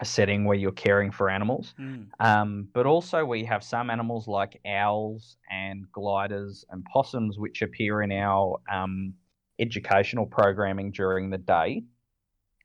[0.00, 1.74] a setting where you're caring for animals.
[1.78, 2.06] Mm.
[2.20, 8.02] Um, but also, we have some animals like owls and gliders and possums, which appear
[8.02, 9.14] in our um,
[9.58, 11.82] educational programming during the day.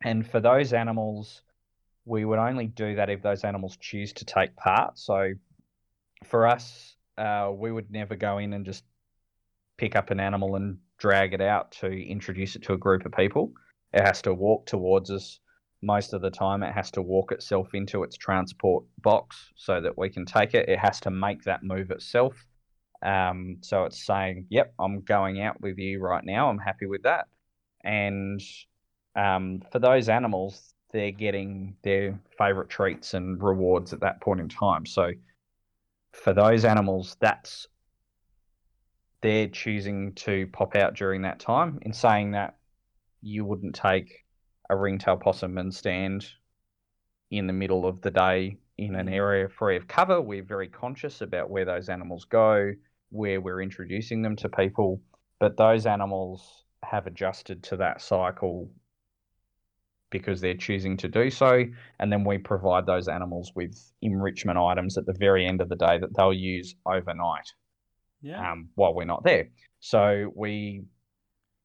[0.03, 1.41] And for those animals,
[2.05, 4.99] we would only do that if those animals choose to take part.
[4.99, 5.33] So
[6.25, 8.83] for us, uh, we would never go in and just
[9.77, 13.11] pick up an animal and drag it out to introduce it to a group of
[13.11, 13.51] people.
[13.93, 15.39] It has to walk towards us.
[15.83, 19.97] Most of the time, it has to walk itself into its transport box so that
[19.97, 20.69] we can take it.
[20.69, 22.33] It has to make that move itself.
[23.03, 26.49] Um, so it's saying, "Yep, I'm going out with you right now.
[26.49, 27.27] I'm happy with that."
[27.83, 28.41] And
[29.15, 34.47] um, for those animals, they're getting their favorite treats and rewards at that point in
[34.47, 34.85] time.
[34.85, 35.11] So
[36.13, 37.67] for those animals, that's
[39.21, 41.79] they're choosing to pop out during that time.
[41.81, 42.55] In saying that,
[43.21, 44.22] you wouldn't take
[44.69, 46.25] a ringtail possum and stand
[47.31, 50.21] in the middle of the day in an area free of cover.
[50.21, 52.71] We're very conscious about where those animals go,
[53.09, 55.01] where we're introducing them to people.
[55.39, 58.69] But those animals have adjusted to that cycle
[60.09, 61.63] because they're choosing to do so.
[61.99, 65.75] And then we provide those animals with enrichment items at the very end of the
[65.75, 67.51] day that they'll use overnight
[68.21, 68.51] Yeah.
[68.51, 69.49] um, while we're not there.
[69.79, 70.83] So we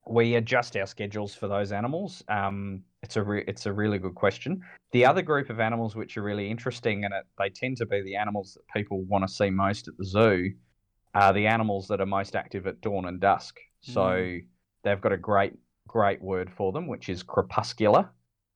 [0.07, 2.25] we adjust our schedules for those animals.
[2.29, 4.63] Um, it's a re- it's a really good question.
[4.93, 8.03] The other group of animals which are really interesting, and it, they tend to be
[8.03, 10.53] the animals that people want to see most at the zoo,
[11.15, 13.59] are the animals that are most active at dawn and dusk.
[13.81, 14.39] So
[14.83, 15.55] they've got a great
[15.87, 18.11] great word for them, which is crepuscular,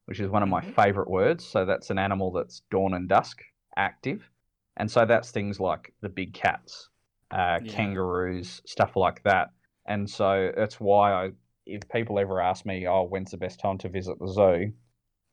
[0.06, 0.74] which is one of my Mhm.
[0.74, 1.44] favorite words.
[1.46, 3.42] So that's an animal that's dawn and dusk
[3.76, 4.28] active,
[4.76, 6.88] and so that's things like the big cats,
[7.30, 7.70] uh, Yeah.
[7.72, 9.50] kangaroos, stuff like that.
[9.86, 11.30] And so that's why I,
[11.66, 14.72] if people ever ask me, oh, when's the best time to visit the zoo,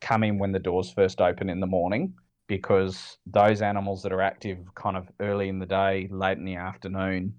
[0.02, 2.14] come in when the doors first open in the morning
[2.48, 6.56] because those animals that are active kind of early in the day, late in the
[6.56, 7.34] afternoon,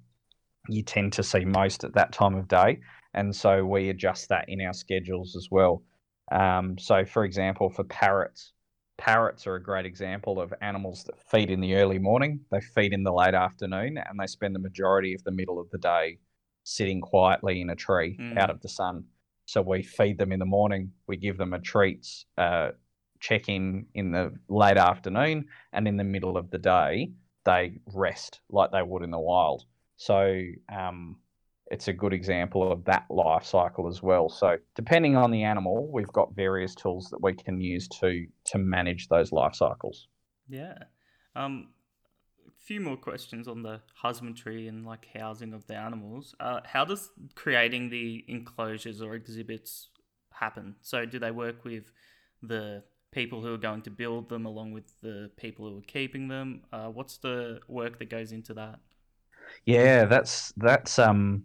[0.68, 2.78] you tend to see most at that time of day.
[3.14, 5.82] And so we adjust that in our schedules as well.
[6.30, 8.52] Um, so, for example, for parrots,
[8.98, 12.92] parrots are a great example of animals that feed in the early morning, they feed
[12.92, 16.18] in the late afternoon, and they spend the majority of the middle of the day
[16.64, 18.38] sitting quietly in a tree Mm.
[18.38, 19.04] out of the sun.
[19.46, 22.70] So we feed them in the morning, we give them a treats, uh,
[23.18, 27.12] check in in the late afternoon, and in the middle of the day,
[27.44, 29.64] they rest like they would in the wild.
[29.96, 31.16] So um,
[31.70, 34.28] it's a good example of that life cycle as well.
[34.28, 38.58] So depending on the animal, we've got various tools that we can use to to
[38.58, 40.08] manage those life cycles.
[40.48, 40.78] Yeah.
[41.36, 41.68] Um,
[42.70, 46.36] few more questions on the husbandry and like housing of the animals.
[46.38, 49.88] Uh, how does creating the enclosures or exhibits
[50.32, 50.76] happen?
[50.80, 51.90] So, do they work with
[52.44, 56.28] the people who are going to build them along with the people who are keeping
[56.28, 56.60] them?
[56.72, 58.78] Uh, what's the work that goes into that?
[59.64, 61.42] Yeah, that's that's um,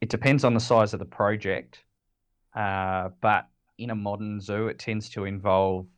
[0.00, 1.82] it depends on the size of the project,
[2.54, 5.88] uh, but in a modern zoo, it tends to involve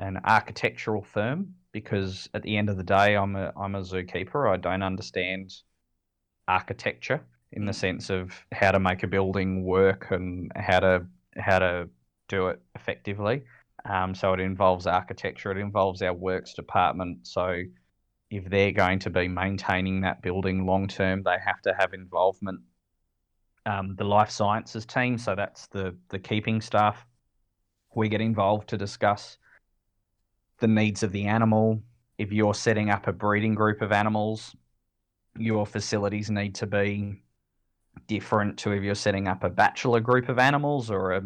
[0.00, 4.52] an architectural firm because at the end of the day, I'm a I'm a zookeeper.
[4.52, 5.52] I don't understand
[6.48, 7.76] architecture in the Mm.
[7.76, 11.06] sense of how to make a building work and how to
[11.38, 11.88] how to
[12.28, 13.44] do it effectively.
[13.84, 15.50] Um, so it involves architecture.
[15.50, 17.26] It involves our works department.
[17.26, 17.62] So
[18.30, 22.60] if they're going to be maintaining that building long term, they have to have involvement.
[23.64, 27.06] Um, the life sciences team, so that's the the keeping staff,
[27.94, 29.38] we get involved to discuss
[30.62, 31.82] the needs of the animal.
[32.16, 34.54] If you're setting up a breeding group of animals,
[35.36, 37.22] your facilities need to be
[38.06, 41.22] different to if you're setting up a bachelor group of animals or a,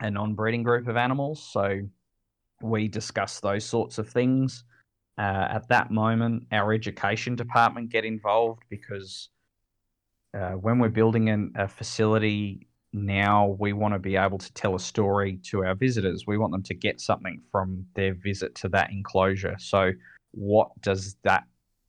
[0.00, 1.40] a non-breeding group of animals.
[1.42, 1.82] So
[2.62, 4.64] we discuss those sorts of things.
[5.18, 9.28] Uh, at that moment, our education department get involved because
[10.34, 14.74] uh, when we're building an, a facility now, we want to be able to tell
[14.74, 16.26] a story to our visitors.
[16.26, 19.56] We want them to get something from their visit to that enclosure.
[19.58, 19.92] So,
[20.32, 21.44] what does that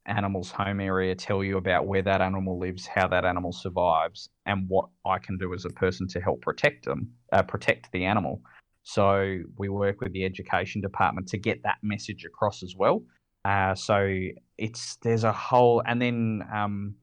[0.06, 4.68] animal's home area tell you about where that animal lives, how that animal survives, and
[4.70, 8.42] what I can do as a person to help protect them, uh, protect the animal?
[8.84, 13.04] So we work with the education department to get that message across as well.
[13.44, 14.10] Uh, so
[14.58, 16.96] it's there's a whole, and then um,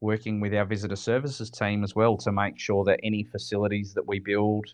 [0.00, 4.06] working with our visitor services team as well to make sure that any facilities that
[4.06, 4.66] we build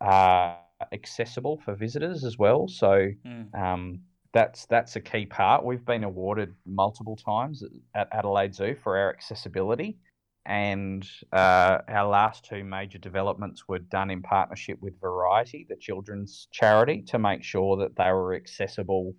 [0.00, 0.58] are
[0.92, 2.68] accessible for visitors as well.
[2.68, 3.54] So Mm.
[3.54, 4.00] um,
[4.32, 5.64] that's that's a key part.
[5.64, 7.62] We've been awarded multiple times
[7.94, 9.98] at Adelaide Zoo for our accessibility,
[10.46, 16.48] and uh, our last two major developments were done in partnership with Variety, the children's
[16.50, 19.14] charity, to make sure that they were accessible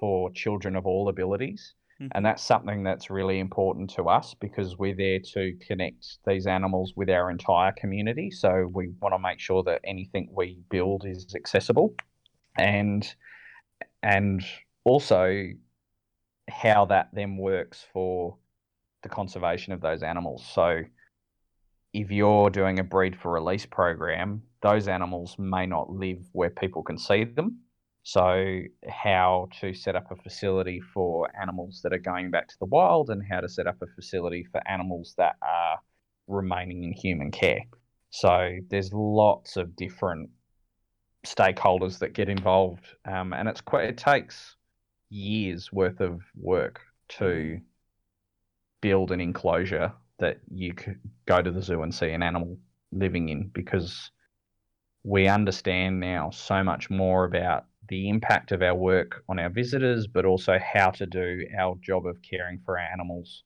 [0.00, 1.74] for children of all abilities.
[2.02, 2.10] Mhm.
[2.12, 6.94] And that's something that's really important to us because we're there to connect these animals
[6.96, 8.30] with our entire community.
[8.30, 11.94] So we want to make sure that anything we build is accessible.
[12.58, 13.14] And
[14.02, 14.44] and
[14.84, 15.48] also
[16.50, 18.36] how that then works for
[19.02, 20.44] the conservation of those animals.
[20.46, 20.84] So
[21.92, 26.82] if you're doing a breed for release program, those animals may not live where people
[26.82, 27.60] can see them.
[28.04, 32.66] So, how to set up a facility for animals that are going back to the
[32.66, 35.78] wild, and how to set up a facility for animals that are
[36.26, 37.62] remaining in human care.
[38.10, 40.30] So, there's lots of different
[41.24, 44.56] stakeholders that get involved, um, and it's quite it takes
[45.08, 47.60] years worth of work to
[48.80, 52.58] build an enclosure that you could go to the zoo and see an animal
[52.90, 54.10] living in because
[55.04, 60.06] we understand now so much more about the impact of our work on our visitors,
[60.06, 63.44] but also how to do our job of caring for our animals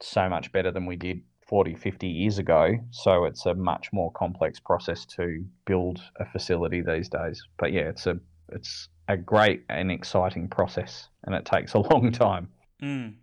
[0.00, 2.78] so much better than we did 40, 50 years ago.
[2.90, 7.42] So it's a much more complex process to build a facility these days.
[7.58, 8.18] But yeah, it's a
[8.52, 12.48] it's a great and exciting process, and it takes a long time.
[12.82, 13.14] Mm.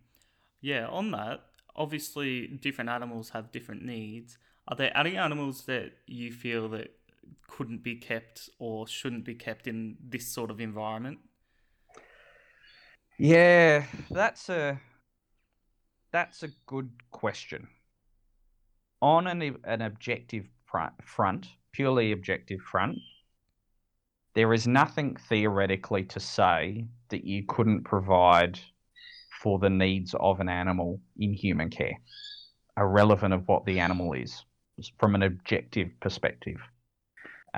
[0.61, 1.41] Yeah, on that,
[1.75, 4.38] obviously different animals have different needs.
[4.67, 6.96] Are there any animals that you feel that
[7.47, 11.19] couldn't be kept or shouldn't be kept in this sort of environment?
[13.17, 14.80] Yeah, that's a
[16.11, 17.67] that's a good question.
[19.01, 20.45] On an an objective
[21.03, 22.97] front, purely objective front,
[24.36, 28.59] there is nothing theoretically to say that you couldn't provide
[29.41, 31.97] for the needs of an animal in human care,
[32.78, 34.43] irrelevant of what the animal is,
[34.99, 36.57] from an objective perspective.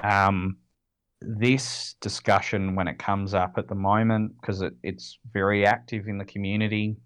[0.01, 0.57] Um,
[1.21, 6.17] this discussion, when it comes up at the moment, because it, it's very active in
[6.17, 6.97] the community,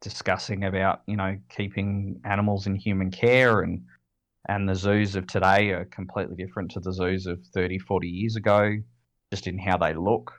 [0.00, 3.82] discussing about you know keeping animals in human care and
[4.48, 8.36] and the zoos of today are completely different to the zoos of 30 40 years
[8.36, 8.76] ago
[9.32, 10.32] just in how they look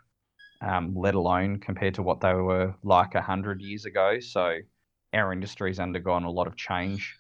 [0.62, 4.20] um, let alone compared to what they were like 100 years ago.
[4.20, 4.58] So
[5.14, 7.16] our industry's undergone a lot of change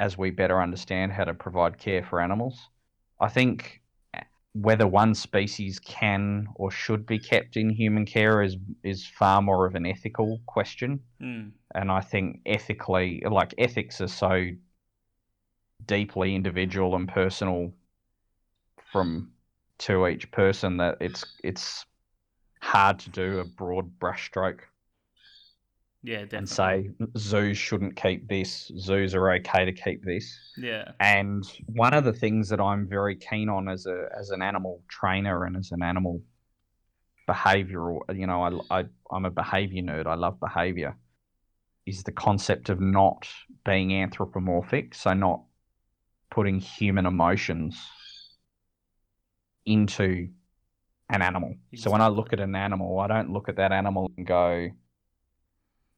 [0.00, 2.58] as we better understand how to provide care for animals.
[3.20, 3.80] I think
[4.14, 4.20] eh,
[4.54, 9.66] whether one species can or should be kept in human care is is far more
[9.66, 11.00] of an ethical question.
[11.20, 11.52] Mm.
[11.74, 14.48] And I think ethically, like ethics are so
[15.86, 17.72] deeply individual and personal
[18.92, 19.30] from
[19.78, 21.84] to each person that it's it's
[22.60, 24.60] hard to do a broad brushstroke.
[26.02, 26.38] Yeah, definitely.
[26.38, 30.38] And say zoos shouldn't keep this, zoos are okay to keep this.
[30.56, 30.92] Yeah.
[31.00, 34.82] And one of the things that I'm very keen on as a as an animal
[34.88, 36.22] trainer and as an animal
[37.28, 40.06] behavioral, you know, I, I I'm a behavior nerd.
[40.06, 40.96] I love behavior.
[41.84, 43.26] Is the concept of not
[43.64, 45.42] being anthropomorphic, so not
[46.30, 47.80] putting human emotions
[49.64, 50.28] into
[51.10, 51.54] an animal.
[51.72, 51.78] Exactly.
[51.78, 54.68] So when I look at an animal, I don't look at that animal and go,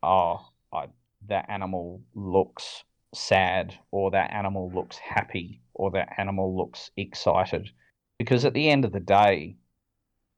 [0.03, 0.89] "Oh, I,
[1.27, 2.85] that animal looks
[3.15, 7.71] sad," or "That animal looks happy," or "That animal looks excited,"
[8.19, 9.57] because at the end of the day,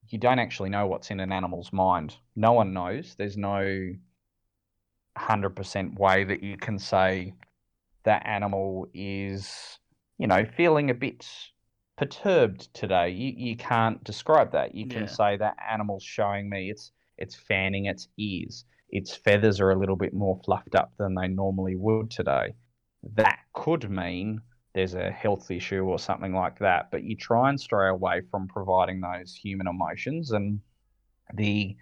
[0.09, 2.17] you don't actually know what's in an animal's mind.
[2.37, 3.15] No one knows.
[3.15, 3.95] There's no
[5.17, 7.35] hundred percent way that you can say
[8.05, 9.79] that animal is,
[10.19, 11.27] you know, feeling a bit
[11.97, 13.11] perturbed today.
[13.11, 14.75] You you can't describe that.
[14.75, 15.09] You can yeah.
[15.09, 18.65] say that animal's showing me it's it's fanning its ears.
[18.93, 22.55] Its feathers are a little bit more fluffed up than they normally would today.
[23.15, 24.41] That could mean
[24.75, 26.91] there's a health issue or something like that.
[26.91, 30.61] But you try and stray away from providing those human emotions and
[31.35, 31.77] the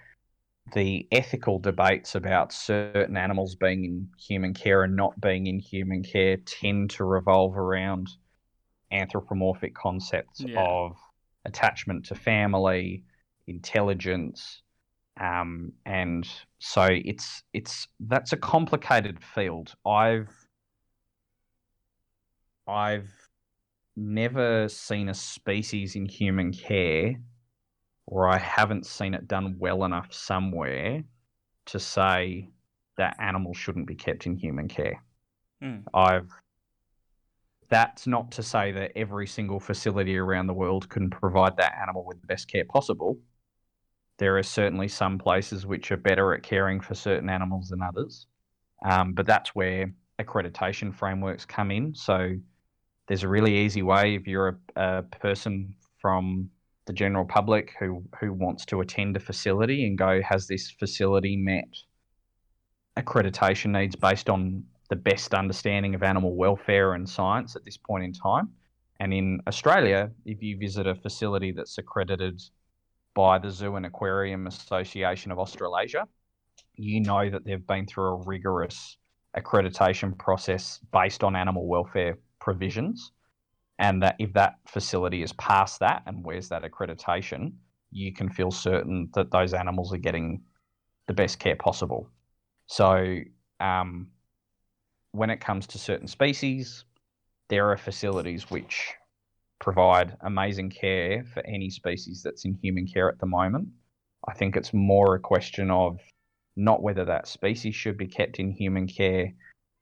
[0.74, 6.04] the ethical debates about certain animals being in human care and not being in human
[6.04, 8.08] care tend to revolve around
[8.92, 10.60] anthropomorphic concepts yeah.
[10.60, 10.96] of
[11.44, 13.02] attachment to family,
[13.48, 14.62] intelligence,
[15.20, 16.26] um, and
[16.58, 19.74] so it's it's that's a complicated field.
[19.86, 20.30] I've
[22.66, 23.10] I've
[23.96, 27.16] never seen a species in human care
[28.06, 31.04] or I haven't seen it done well enough somewhere
[31.66, 32.48] to say
[32.96, 35.02] that animals shouldn't be kept in human care.
[35.62, 35.84] Mm.
[35.92, 36.30] I've
[37.68, 42.04] that's not to say that every single facility around the world can provide that animal
[42.04, 43.16] with the best care possible.
[44.20, 48.26] There are certainly some places which are better at caring for certain animals than others.
[48.84, 51.94] Um, but that's where accreditation frameworks come in.
[51.94, 52.34] So
[53.08, 56.50] there's a really easy way if you're a, a person from
[56.84, 61.36] the general public who, who wants to attend a facility and go, has this facility
[61.38, 61.74] met
[62.98, 68.04] accreditation needs based on the best understanding of animal welfare and science at this point
[68.04, 68.50] in time.
[68.98, 72.42] And in Australia, if you visit a facility that's accredited
[73.14, 76.06] by the Zoo and Aquarium Association of Australasia,
[76.74, 78.96] you know that they've been through a rigorous
[79.36, 83.12] accreditation process based on animal welfare provisions.
[83.78, 87.52] And that if that facility is past that and wears that accreditation,
[87.90, 90.42] you can feel certain that those animals are getting
[91.06, 92.08] the best care possible.
[92.66, 93.18] So,
[93.58, 94.08] um,
[95.12, 96.84] when it comes to certain species,
[97.48, 98.94] there are facilities which
[99.60, 103.68] provide amazing care for any species that's in human care at the moment.
[104.26, 106.00] I think it's more a question of
[106.56, 109.32] not whether that species should be kept in human care,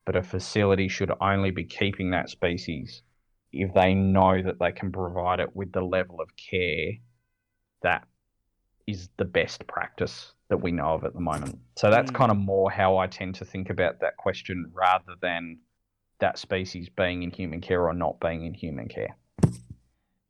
[0.05, 3.03] but a facility should only be keeping that species
[3.53, 6.93] if they know that they can provide it with the level of care
[7.83, 8.05] that
[8.87, 11.59] is the best practice that we know of at the moment.
[11.77, 12.15] So that's Mm.
[12.15, 15.59] kind of more how I tend to think about that question rather than
[16.21, 19.17] that species being in human care or not being in human care.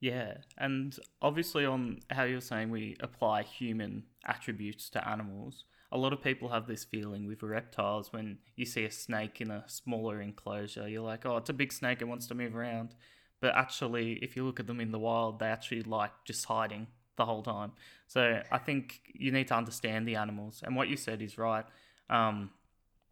[0.01, 6.13] Yeah, and obviously on how you're saying we apply human attributes to animals, a lot
[6.13, 10.21] of people have this feeling with reptiles when you see a snake in a smaller
[10.21, 12.95] enclosure, you're like, oh, it's a big snake, it wants to move around.
[13.41, 16.89] But actually, if you look at them in the wild, they actually like just hiding
[17.17, 17.73] the whole time.
[18.07, 20.63] So I think you need to understand the animals.
[20.65, 21.65] And what you said is right.
[22.11, 22.51] Um,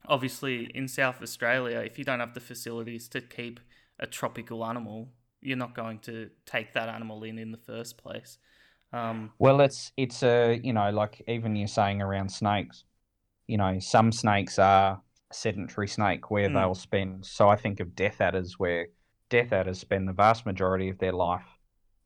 [0.07, 3.61] obviously, in South Australia, if you don't have the facilities to keep
[3.99, 5.09] a tropical animal,
[5.47, 8.39] you're not going to take that animal in in the first place.
[8.93, 12.85] Um, Well, it's it's a you know like even you're saying around snakes,
[13.47, 15.01] you know some snakes are
[15.33, 16.55] sedentary snake where Mm.
[16.55, 17.27] they'll spend.
[17.27, 18.89] So I think of death adders where
[19.29, 21.47] death adders spend the vast majority of their life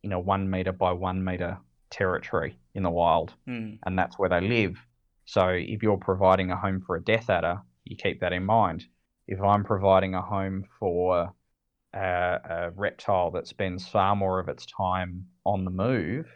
[0.02, 1.58] in a one meter by one meter
[1.90, 4.76] territory in the wild, hmm, and that's where they live.
[5.24, 8.84] So if you're providing a home for a death adder, you keep that in mind.
[9.28, 11.32] If I'm providing a home for
[11.94, 16.26] a, a reptile that spends far more of its time on the move,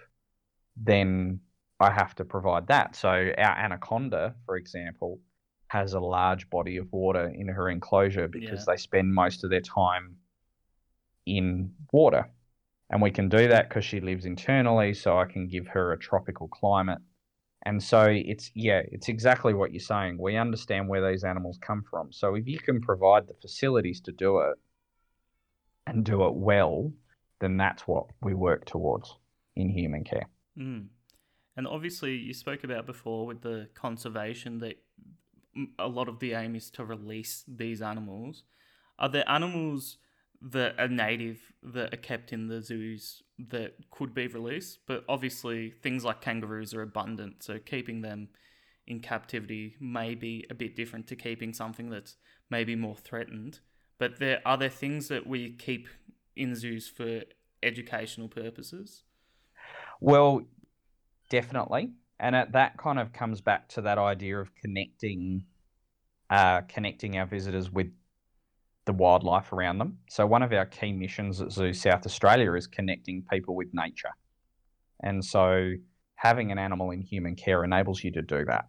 [0.76, 1.40] then
[1.80, 2.96] I have to provide that.
[2.96, 5.20] So our anaconda, for example,
[5.68, 8.74] has a large body of water in her enclosure because Yeah.
[8.74, 10.16] they spend most of their time
[11.26, 12.30] in water.
[12.90, 15.98] And we can do that because she lives internally, so I can give her a
[15.98, 16.98] tropical climate.
[17.66, 20.18] And so it's, yeah, it's exactly what you're saying.
[20.20, 22.12] We understand where these animals come from.
[22.12, 24.58] So if you can provide the facilities to do it
[25.86, 26.92] and do it well,
[27.40, 29.16] then that's what we work towards
[29.56, 30.28] in human care.
[30.58, 30.86] mm.
[31.56, 34.82] And obviously, you spoke about before with the conservation that
[35.78, 38.42] a lot of the aim is to release these animals.
[38.98, 39.98] Are there animals
[40.42, 44.80] that are native that are kept in the zoos that could be released?
[44.86, 48.30] But obviously, things like kangaroos are abundant, so keeping them
[48.86, 52.16] in captivity may be a bit different to keeping something that's
[52.50, 53.60] maybe more threatened.
[53.98, 55.88] But there are there things that we keep
[56.36, 57.22] in zoos for
[57.62, 59.04] educational purposes?
[60.00, 60.42] Well,
[61.30, 65.44] definitely, and it, that kind of comes back to that idea of connecting,
[66.28, 67.88] uh, connecting our visitors with
[68.84, 69.98] the wildlife around them.
[70.10, 74.12] So one of our key missions at Zoo South Australia is connecting people with nature,
[75.02, 75.72] and so
[76.16, 78.68] having an animal in human care enables you to do that.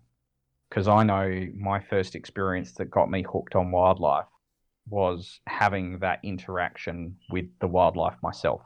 [0.70, 4.26] Because I know my first experience that got me hooked on wildlife
[4.88, 8.62] was having that interaction with the wildlife myself.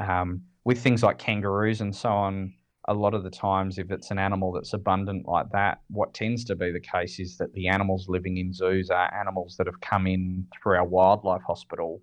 [0.00, 2.54] Um, with things like kangaroos and so on,
[2.86, 6.44] a lot of the times, if it's an animal that's abundant like that, what tends
[6.44, 9.80] to be the case is that the animals living in zoos are animals that have
[9.80, 12.02] come in through our wildlife hospital,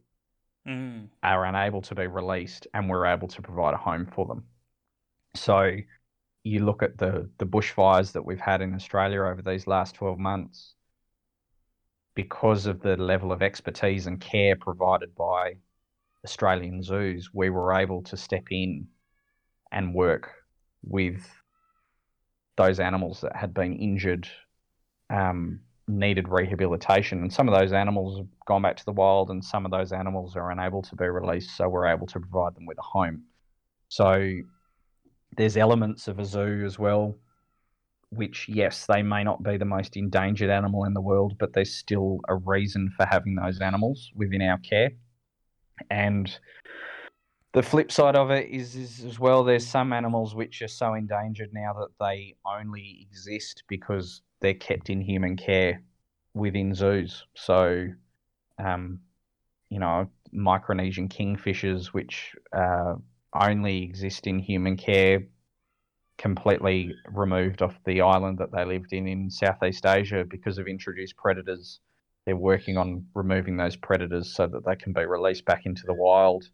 [0.68, 1.10] Mm.
[1.24, 4.46] are unable to be released, and we're able to provide a home for them.
[5.36, 5.76] So
[6.44, 10.20] you look at the, the bushfires that we've had in Australia over these last 12
[10.20, 10.76] months,
[12.16, 15.56] because of the level of expertise and care provided by
[16.26, 18.88] Australian zoos, we were able to step in
[19.72, 20.32] and work
[20.84, 21.26] with
[22.58, 24.28] those animals that had been injured,
[25.10, 27.22] um, needed rehabilitation.
[27.22, 29.92] And some of those animals have gone back to the wild, and some of those
[29.92, 33.24] animals are unable to be released, so we're able to provide them with a home.
[33.88, 34.32] So
[35.38, 37.16] there's elements of a zoo as well,
[38.12, 41.74] which, yes, they may not be the most endangered animal in the world, but there's
[41.74, 44.92] still a reason for having those animals within our care.
[45.90, 46.38] And
[47.54, 50.94] the flip side of it is, is as well, there's some animals which are so
[50.94, 55.82] endangered now that they only exist because they're kept in human care
[56.34, 57.26] within zoos.
[57.36, 57.88] So,
[58.64, 59.00] um,
[59.70, 62.96] you know, Micronesian kingfishers, which uh,
[63.34, 65.24] only exist in human care,
[66.22, 71.18] completely removed off the island that they lived in in Southeast Asia because of introduced
[71.18, 71.80] predators.
[72.26, 75.95] They're working on removing those predators so that they can be released back into the
[75.95, 76.45] wild.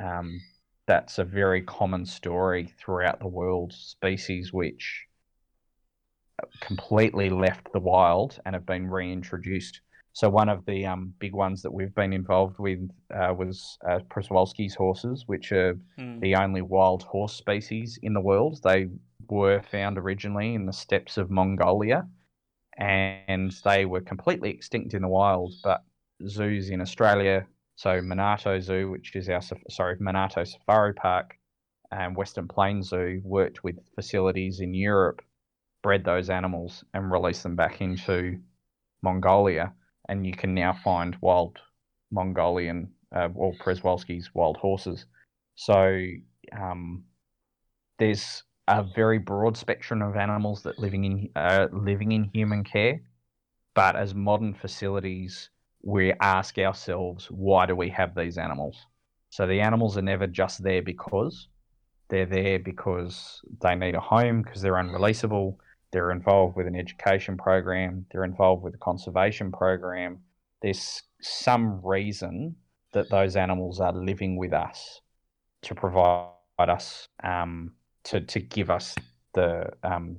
[0.00, 0.40] Um,
[0.88, 3.72] that's a very common story throughout the world.
[3.72, 5.06] Species which
[6.60, 9.82] completely left the wild and have been reintroduced.
[10.16, 13.98] So one of the um, big ones that we've been involved with uh, was uh,
[14.08, 16.20] Przewalski's horses, which are Mm.
[16.20, 18.58] the only wild horse species in the world.
[18.62, 18.88] They
[19.28, 22.08] were found originally in the steppes of Mongolia,
[22.78, 25.52] and they were completely extinct in the wild.
[25.62, 25.84] But
[26.26, 31.36] zoos in Australia, so Monarto Zoo, which is our sorry Monarto Safari Park,
[31.90, 35.20] and Western Plains Zoo, worked with facilities in Europe,
[35.82, 38.40] bred those animals, and released them back into
[39.02, 39.74] Mongolia,
[40.08, 41.58] and you can now find wild
[42.10, 45.06] Mongolian uh, or Przewalski's wild horses.
[45.54, 46.00] So
[46.56, 47.04] um,
[47.98, 53.00] there's a very broad spectrum of animals that living in uh, living in human care,
[53.74, 55.50] but as modern facilities,
[55.82, 58.76] we ask ourselves, why do we have these animals?
[59.30, 61.48] So the animals are never just there because
[62.08, 65.56] they're there because they need a home because they're unreleasable.
[65.96, 68.04] They're involved with an education program.
[68.12, 70.18] They're involved with a conservation program.
[70.60, 72.54] There's some reason
[72.92, 75.00] that those animals are living with us
[75.62, 76.28] to provide
[76.58, 77.72] us um,
[78.04, 78.94] to to give us
[79.32, 80.18] the um,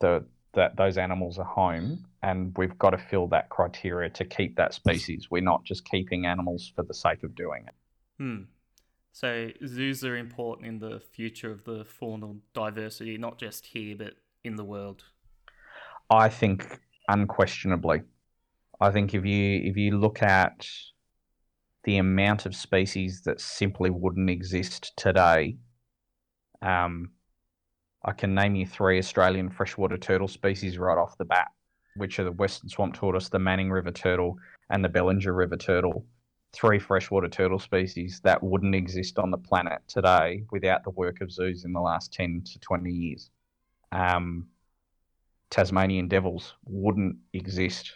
[0.00, 4.56] the that those animals a home, and we've got to fill that criteria to keep
[4.56, 5.28] that species.
[5.30, 7.74] We're not just keeping animals for the sake of doing it.
[8.18, 8.42] Hmm.
[9.12, 14.16] So zoos are important in the future of the faunal diversity, not just here but
[14.44, 15.04] in the world.
[16.08, 18.02] I think unquestionably.
[18.80, 20.66] I think if you if you look at
[21.84, 25.56] the amount of species that simply wouldn't exist today,
[26.62, 27.10] um,
[28.04, 31.48] I can name you three Australian freshwater turtle species right off the bat,
[31.96, 34.36] which are the western swamp tortoise, the Manning River turtle,
[34.70, 36.06] and the Bellinger River turtle.
[36.52, 41.30] Three freshwater turtle species that wouldn't exist on the planet today without the work of
[41.30, 43.30] zoos in the last 10 to 20 years.
[43.92, 44.48] Um,
[45.50, 47.92] Tasmanian devils wouldn't exist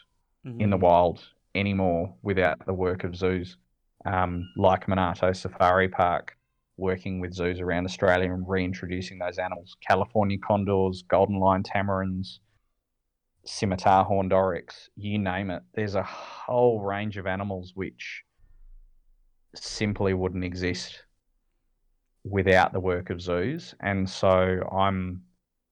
[0.59, 3.57] in the wild anymore without the work of zoos
[4.05, 6.37] um, like Monarto Safari Park,
[6.77, 9.77] working with zoos around Australia and reintroducing those animals.
[9.87, 12.39] California condors, golden lion tamarins,
[13.47, 15.63] scimitar horned oryx, you name it.
[15.75, 18.23] There's a whole range of animals which
[19.55, 21.05] simply wouldn't exist
[22.25, 23.75] without the work of zoos.
[23.81, 25.23] And so I'm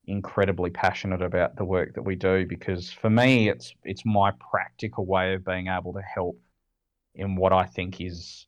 [0.07, 5.07] incredibly passionate about the work that we do because for me it's it's my practical
[5.07, 6.39] way of being able to help
[7.15, 8.47] in what I think is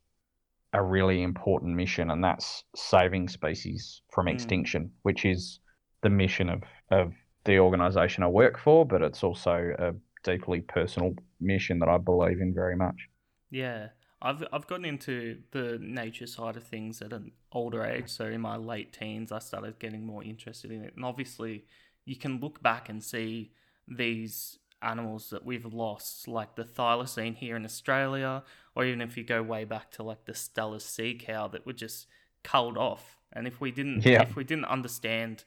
[0.73, 4.35] a really important mission and that's saving species from Mm.
[4.35, 5.61] extinction which is
[6.03, 7.15] the mission of of
[7.45, 9.93] the organization I work for but it's also a
[10.25, 13.09] deeply personal mission that I believe in very much
[13.51, 13.89] Yeah,
[14.25, 18.09] I've I've gotten into the nature side of things at an older age.
[18.09, 21.67] So in my late teens, I started getting more interested in it, and obviously,
[22.05, 23.53] you can look back and see
[23.87, 28.43] these animals that we've lost, like the thylacine here in Australia,
[28.75, 31.73] or even if you go way back to like the Steller sea cow that were
[31.73, 32.07] just
[32.43, 33.19] culled off.
[33.33, 34.23] And if we didn't, Yeah.
[34.23, 35.45] if we didn't understand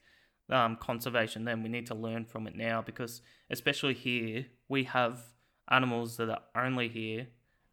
[0.49, 5.21] um, conservation, then we need to learn from it now because, especially here, we have
[5.69, 7.27] animals that are only here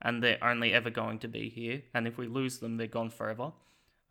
[0.05, 1.82] and they're only ever going to be here.
[1.94, 3.52] And if we lose them, they're gone forever.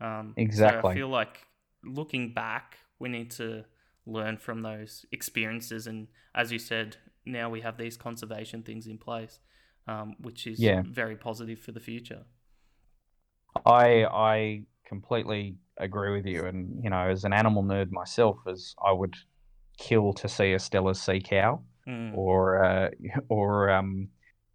[0.01, 0.91] Um, So Exactly.
[0.91, 1.47] I feel like
[1.83, 3.63] looking back, we need to
[4.05, 5.87] learn from those experiences.
[5.87, 9.39] And as you said, now we have these conservation things in place,
[9.87, 10.81] um, which is Yeah.
[10.85, 12.25] very positive for the future.
[13.65, 18.75] I I completely agree with you, and you know, as an animal nerd myself, as
[18.83, 19.15] I would
[19.77, 22.15] kill to see a Steller sea cow, Mm.
[22.17, 22.89] or uh,
[23.29, 24.09] or um,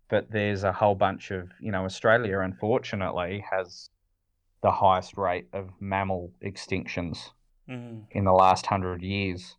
[0.08, 3.90] but there's a whole bunch of you know, Australia unfortunately has
[4.62, 7.30] the highest rate of mammal extinctions
[7.68, 8.06] Mm.
[8.12, 9.56] in the last hundred years,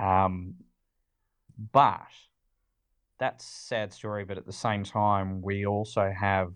[0.00, 0.54] um,
[1.72, 2.00] but
[3.20, 4.24] that's a sad story.
[4.24, 6.52] But at the same time, we also have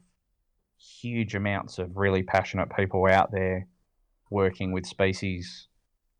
[0.76, 3.68] huge amounts of really passionate people out there
[4.30, 5.68] working with species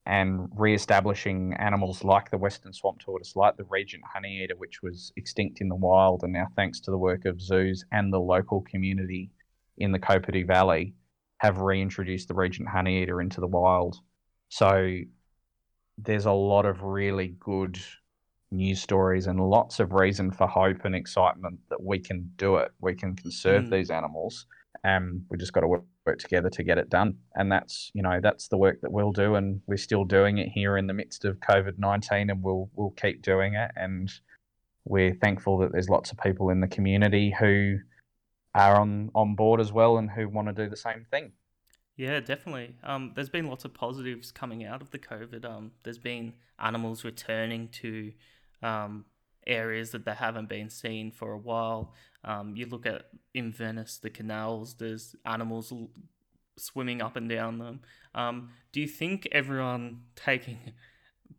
[0.07, 5.61] and re-establishing animals like the western swamp tortoise, like the regent honeyeater, which was extinct
[5.61, 9.31] in the wild, and now thanks to the work of zoos and the local community
[9.79, 10.95] in the Capertee Valley,
[11.39, 13.97] have reintroduced the regent honeyeater into the wild.
[14.49, 15.01] So
[15.99, 17.79] there's a lot of really good
[18.53, 22.71] news stories and lots of reason for hope and excitement that we can do it.
[22.81, 23.71] We can conserve Mm.
[23.71, 24.47] these animals,
[24.85, 27.17] and we just got to work, work together to get it done.
[27.35, 30.49] And that's you know that's the work that we'll do, and we're still doing it
[30.49, 33.71] here in the midst of COVID nineteen, and we'll we'll keep doing it.
[33.77, 34.11] And
[34.85, 37.79] we're thankful that there's lots of people in the community who
[38.55, 41.33] are on on board as well and who want to do the same thing.
[41.97, 42.77] Yeah, definitely.
[42.83, 45.45] Um, there's been lots of positives coming out of the COVID.
[45.47, 48.13] Um, there's been animals returning to
[48.63, 49.07] um,
[49.47, 51.95] areas that they haven't been seen for a while.
[52.25, 55.91] Um, you look at in Venice, the canals, there's animals l-
[56.57, 57.81] swimming up and down them.
[58.15, 60.59] Um, do you think everyone taking,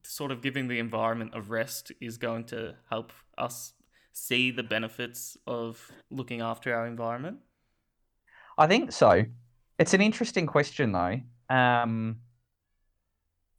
[0.04, 3.74] sort of giving the environment a rest is going to help us
[4.14, 7.38] see the benefits of looking after our environment?
[8.58, 9.26] I think so.
[9.78, 11.20] It's an interesting question though,
[11.50, 12.18] um,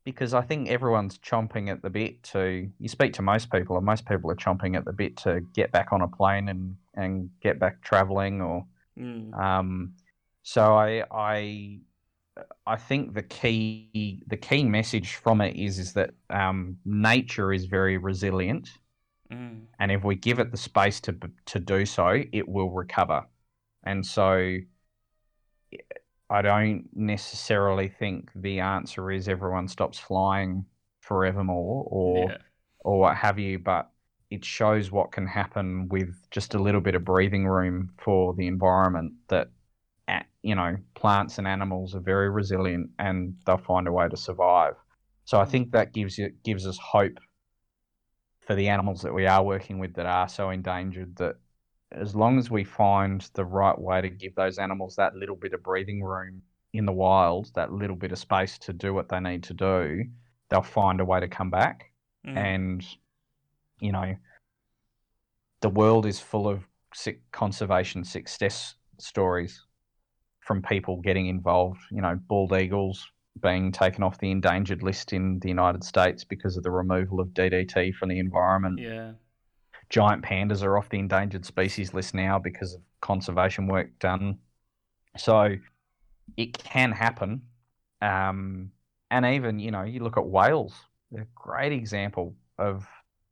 [0.09, 2.66] because I think everyone's chomping at the bit to.
[2.80, 5.70] You speak to most people, and most people are chomping at the bit to get
[5.70, 8.64] back on a plane and and get back traveling, or
[8.98, 9.32] Mm.
[9.39, 9.93] um,
[10.43, 11.80] so I I
[12.66, 17.66] I think the key the key message from it is is that um, nature is
[17.66, 18.70] very resilient,
[19.30, 19.66] Mm.
[19.78, 21.12] and if we give it the space to
[21.52, 23.26] to do so, it will recover.
[23.85, 24.56] And so,
[26.30, 30.66] I don't necessarily think the answer is everyone stops flying
[31.00, 32.38] forevermore or Yeah.
[32.80, 33.90] or what have you, but
[34.30, 38.46] it shows what can happen with just a little bit of breathing room for the
[38.46, 39.50] environment that
[40.42, 44.74] you know plants and animals are very resilient and they'll find a way to survive
[45.24, 47.18] so i think that gives you gives us hope
[48.40, 51.36] for the animals that we are working with that are so endangered that
[51.93, 55.52] as long as we find the right way to give those animals that little bit
[55.55, 56.43] of breathing room
[56.74, 60.05] in the wild that little bit of space to do what they need to do
[60.51, 61.86] they'll find a way to come back
[62.27, 62.36] Mm.
[62.36, 62.85] and
[63.81, 64.16] you know
[65.60, 69.65] the world is full of sick conservation success stories
[70.40, 73.06] from people getting involved you know bald eagles
[73.40, 77.28] being taken off the endangered list in the United States because of the removal of
[77.28, 79.12] DDT from the environment yeah.
[79.89, 84.39] Giant pandas are off the endangered species list now because of conservation work done.
[85.16, 85.56] So
[86.36, 87.43] it can happen.
[88.02, 88.70] Um,
[89.10, 90.74] and even, you know, you look at whales,
[91.10, 92.86] they're a great example of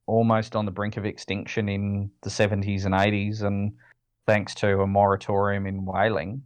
[0.07, 3.43] almost on the brink of extinction in the 70s and 80s.
[3.43, 3.73] And
[4.27, 6.43] thanks to a moratorium in whaling,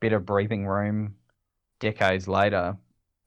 [0.00, 1.14] bit of breathing room,
[1.80, 2.76] decades later,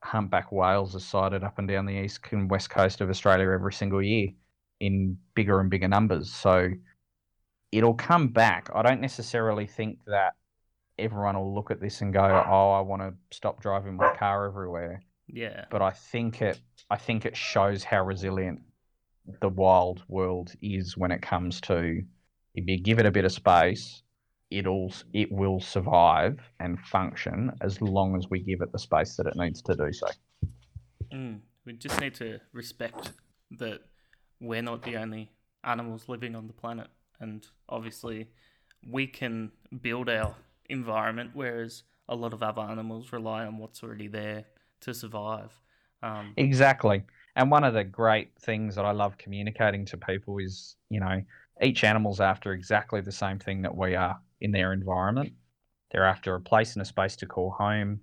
[0.03, 3.73] humpback whales are sighted up and down the east and west coast of Australia every
[3.73, 4.29] single year
[4.81, 6.33] in bigger and bigger numbers.
[6.33, 6.71] So
[7.71, 8.69] it'll come back.
[8.73, 10.33] I don't necessarily think that
[10.97, 14.45] everyone will look at this and go, "Oh, I want to stop driving my car
[14.47, 15.65] everywhere." Yeah.
[15.69, 16.59] But I think it
[16.89, 18.59] I think it shows how resilient
[19.39, 22.01] the wild world is when it comes to
[22.55, 24.01] if you give it a bit of space,
[24.49, 29.27] it'll it will survive and function as long as we give it the space that
[29.27, 30.07] it needs to do so.
[31.13, 31.41] Mm.
[31.65, 33.11] We just need to respect
[33.59, 33.81] that
[34.41, 35.31] we're not the only
[35.63, 36.87] animals living on the planet,
[37.19, 38.27] and obviously,
[38.89, 39.51] we can
[39.81, 40.35] build our
[40.69, 44.45] environment, whereas a lot of other animals rely on what's already there
[44.81, 45.61] to survive.
[46.03, 47.03] Um, Exactly.
[47.35, 51.21] And one of the great things that I love communicating to people is, you know,
[51.61, 55.31] each animal's after exactly the same thing that we are in their environment.
[55.91, 58.01] They're after a place and a space to call home,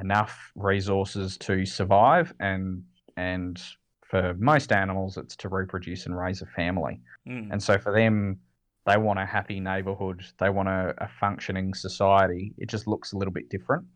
[0.00, 2.84] enough resources to survive, and
[3.16, 3.62] and
[4.10, 7.00] for most animals, it's to reproduce and raise a family.
[7.26, 8.40] mm, And so for them,
[8.86, 10.24] they want a happy neighborhood.
[10.38, 12.54] They want a, a functioning society.
[12.58, 13.86] It just looks a little bit different.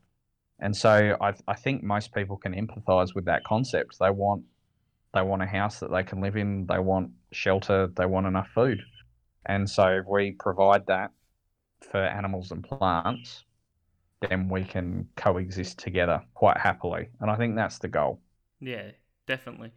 [0.61, 3.99] And so I, I think most people can empathize with that concept.
[4.01, 4.45] They want
[5.15, 6.67] they want a house that they can live in.
[6.67, 7.89] They want shelter.
[7.89, 8.83] They want enough food.
[9.47, 11.13] And so if we provide that
[11.91, 13.45] for animals and plants,
[14.21, 17.11] then we can coexist together quite happily.
[17.21, 18.21] And I think that's the goal.
[18.61, 18.91] yeah,
[19.27, 19.73] definitely.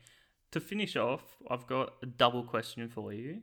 [0.52, 3.42] To finish off, I've got a double question for you.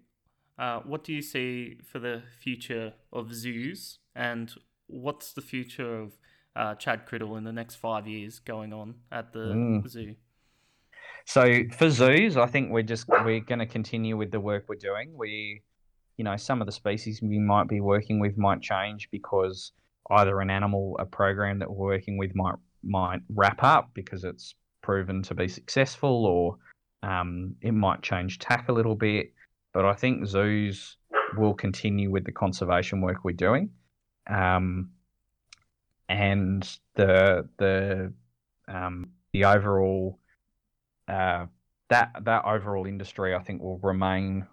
[0.59, 4.53] Uh, what do you see for the future of zoos, and
[4.89, 6.19] what's the future of
[6.55, 9.89] uh, Chad Crittle in the next five years going on at the Mm.
[9.89, 10.17] zoo?
[11.25, 14.77] So for zoos, I think we're just we're going to continue with the work we're
[14.77, 15.17] doing.
[15.17, 15.63] We,
[16.17, 19.73] you know, some of the species we might be working with might change because
[20.11, 24.55] either an animal, a program that we're working with might might wrap up because it's
[24.83, 26.57] proven to be successful, or
[27.03, 29.33] um, it might change tack a little bit.
[29.75, 30.97] But I think zoos
[31.37, 33.71] will continue with the conservation work we're doing,
[34.29, 34.91] um,
[36.09, 36.63] and
[36.95, 38.13] the the
[38.67, 40.19] um, the overall
[41.07, 41.47] uh,
[41.91, 44.47] that that overall industry, I think, will remain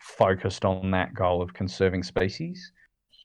[0.00, 2.72] focused on that goal of conserving species.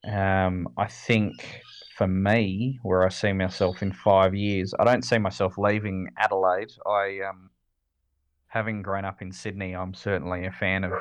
[0.10, 1.62] Um, I think
[1.98, 6.72] for me, where I see myself in five years, I don't see myself leaving Adelaide.
[6.86, 7.50] I, um,
[8.50, 10.92] having grown up in Sydney, I'm certainly a fan of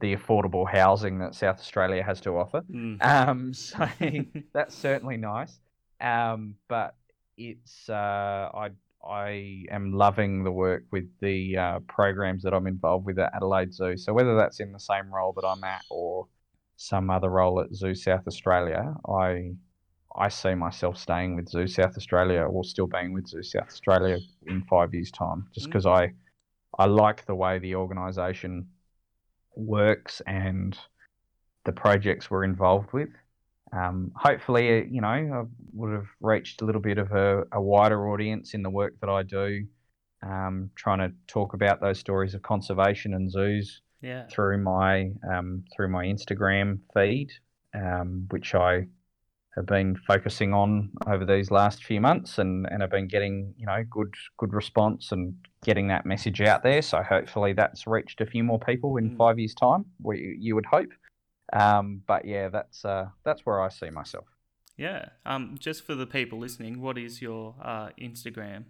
[0.00, 2.62] the affordable housing that South Australia has to offer.
[2.70, 3.04] Mm.
[3.04, 3.88] Um, so
[4.52, 5.58] that's certainly nice.
[6.00, 6.94] Um, but
[7.38, 8.70] it's uh, I
[9.06, 13.72] I am loving the work with the uh, programs that I'm involved with at Adelaide
[13.72, 13.96] Zoo.
[13.96, 16.26] So whether that's in the same role that I'm at or
[16.76, 19.52] some other role at Zoo South Australia, I
[20.18, 24.18] I see myself staying with Zoo South Australia or still being with Zoo South Australia
[24.46, 26.12] in five years' time, just because I
[26.78, 28.68] I like the way the organisation
[29.54, 30.78] works and
[31.64, 33.08] the projects we're involved with.
[33.72, 35.42] Um, hopefully, you know, I
[35.74, 39.10] would have reached a little bit of a, a wider audience in the work that
[39.10, 39.66] I do,
[40.22, 44.26] um, trying to talk about those stories of conservation and zoos Yeah.
[44.30, 47.30] through my um, through my Instagram feed,
[47.74, 48.86] um, which I
[49.56, 53.66] have been focusing on over these last few months, and, and have been getting you
[53.66, 55.34] know good good response and
[55.64, 56.82] getting that message out there.
[56.82, 59.16] So hopefully that's reached a few more people in Mm.
[59.16, 59.84] five years' time.
[60.02, 60.90] We, you would hope.
[61.52, 64.26] Um, but yeah, that's uh, that's where I see myself.
[64.76, 65.08] Yeah.
[65.24, 68.64] Um, just for the people listening, what is your uh, Instagram?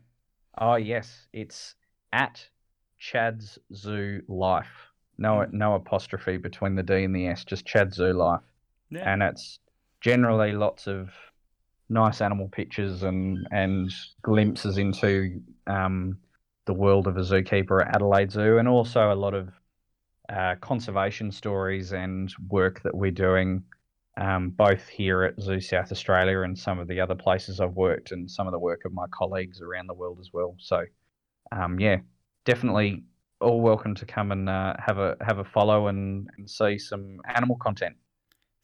[0.59, 1.75] Oh yes, it's
[2.13, 2.49] at
[2.99, 4.71] Chad's Zoo Life.
[5.19, 5.53] No Mm.
[5.53, 8.41] no apostrophe between the D and the S, just Chad's Zoo Life.
[8.91, 9.11] Yeah.
[9.13, 9.59] and it's
[10.01, 11.11] generally lots of
[11.89, 13.93] nice animal pictures and and
[14.23, 16.19] glimpses into um,
[16.67, 19.49] the world of a zookeeper at Adelaide Zoo, and also a lot of
[20.29, 23.63] uh, conservation stories and work that we're doing,
[24.17, 28.11] um, both here at Zoo South Australia and some of the other places I've worked,
[28.11, 30.57] and some of the work of my colleagues around the world as well.
[30.59, 30.85] So,
[31.53, 31.99] um, yeah,
[32.45, 33.05] definitely
[33.41, 37.21] all welcome to come and uh, have a have a follow and, and see some
[37.35, 37.95] animal content.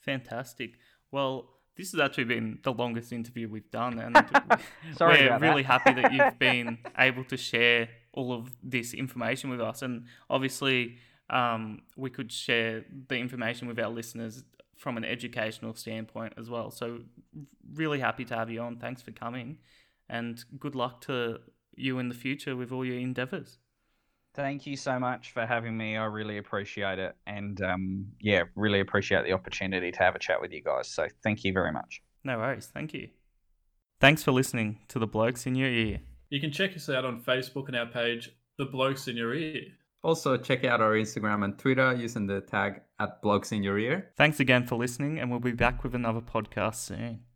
[0.00, 0.72] Fantastic.
[1.12, 4.16] Well, this has actually been the longest interview we've done, and
[4.96, 5.46] Sorry we're about that.
[5.46, 9.82] really happy that you've been able to share all of this information with us.
[9.82, 10.96] And obviously,
[11.30, 14.44] um, we could share the information with our listeners
[14.76, 16.70] from an educational standpoint as well.
[16.70, 17.00] So,
[17.72, 18.76] really happy to have you on.
[18.76, 19.58] Thanks for coming,
[20.08, 21.38] and good luck to
[21.74, 23.58] you in the future with all your endeavors.
[24.34, 25.96] Thank you so much for having me.
[25.96, 27.14] I really appreciate it.
[27.26, 30.88] And um, yeah, really appreciate the opportunity to have a chat with you guys.
[30.88, 32.02] So thank you very much.
[32.24, 32.70] No worries.
[32.72, 33.08] Thank you.
[34.00, 36.00] Thanks for listening to the Blokes in Your Ear.
[36.30, 39.62] You can check us out on Facebook and our page, The Blokes in Your Ear.
[40.02, 44.10] Also, check out our Instagram and Twitter using the tag at Blokes in Your Ear.
[44.16, 47.20] Thanks again for listening, and we'll be back with another podcast soon.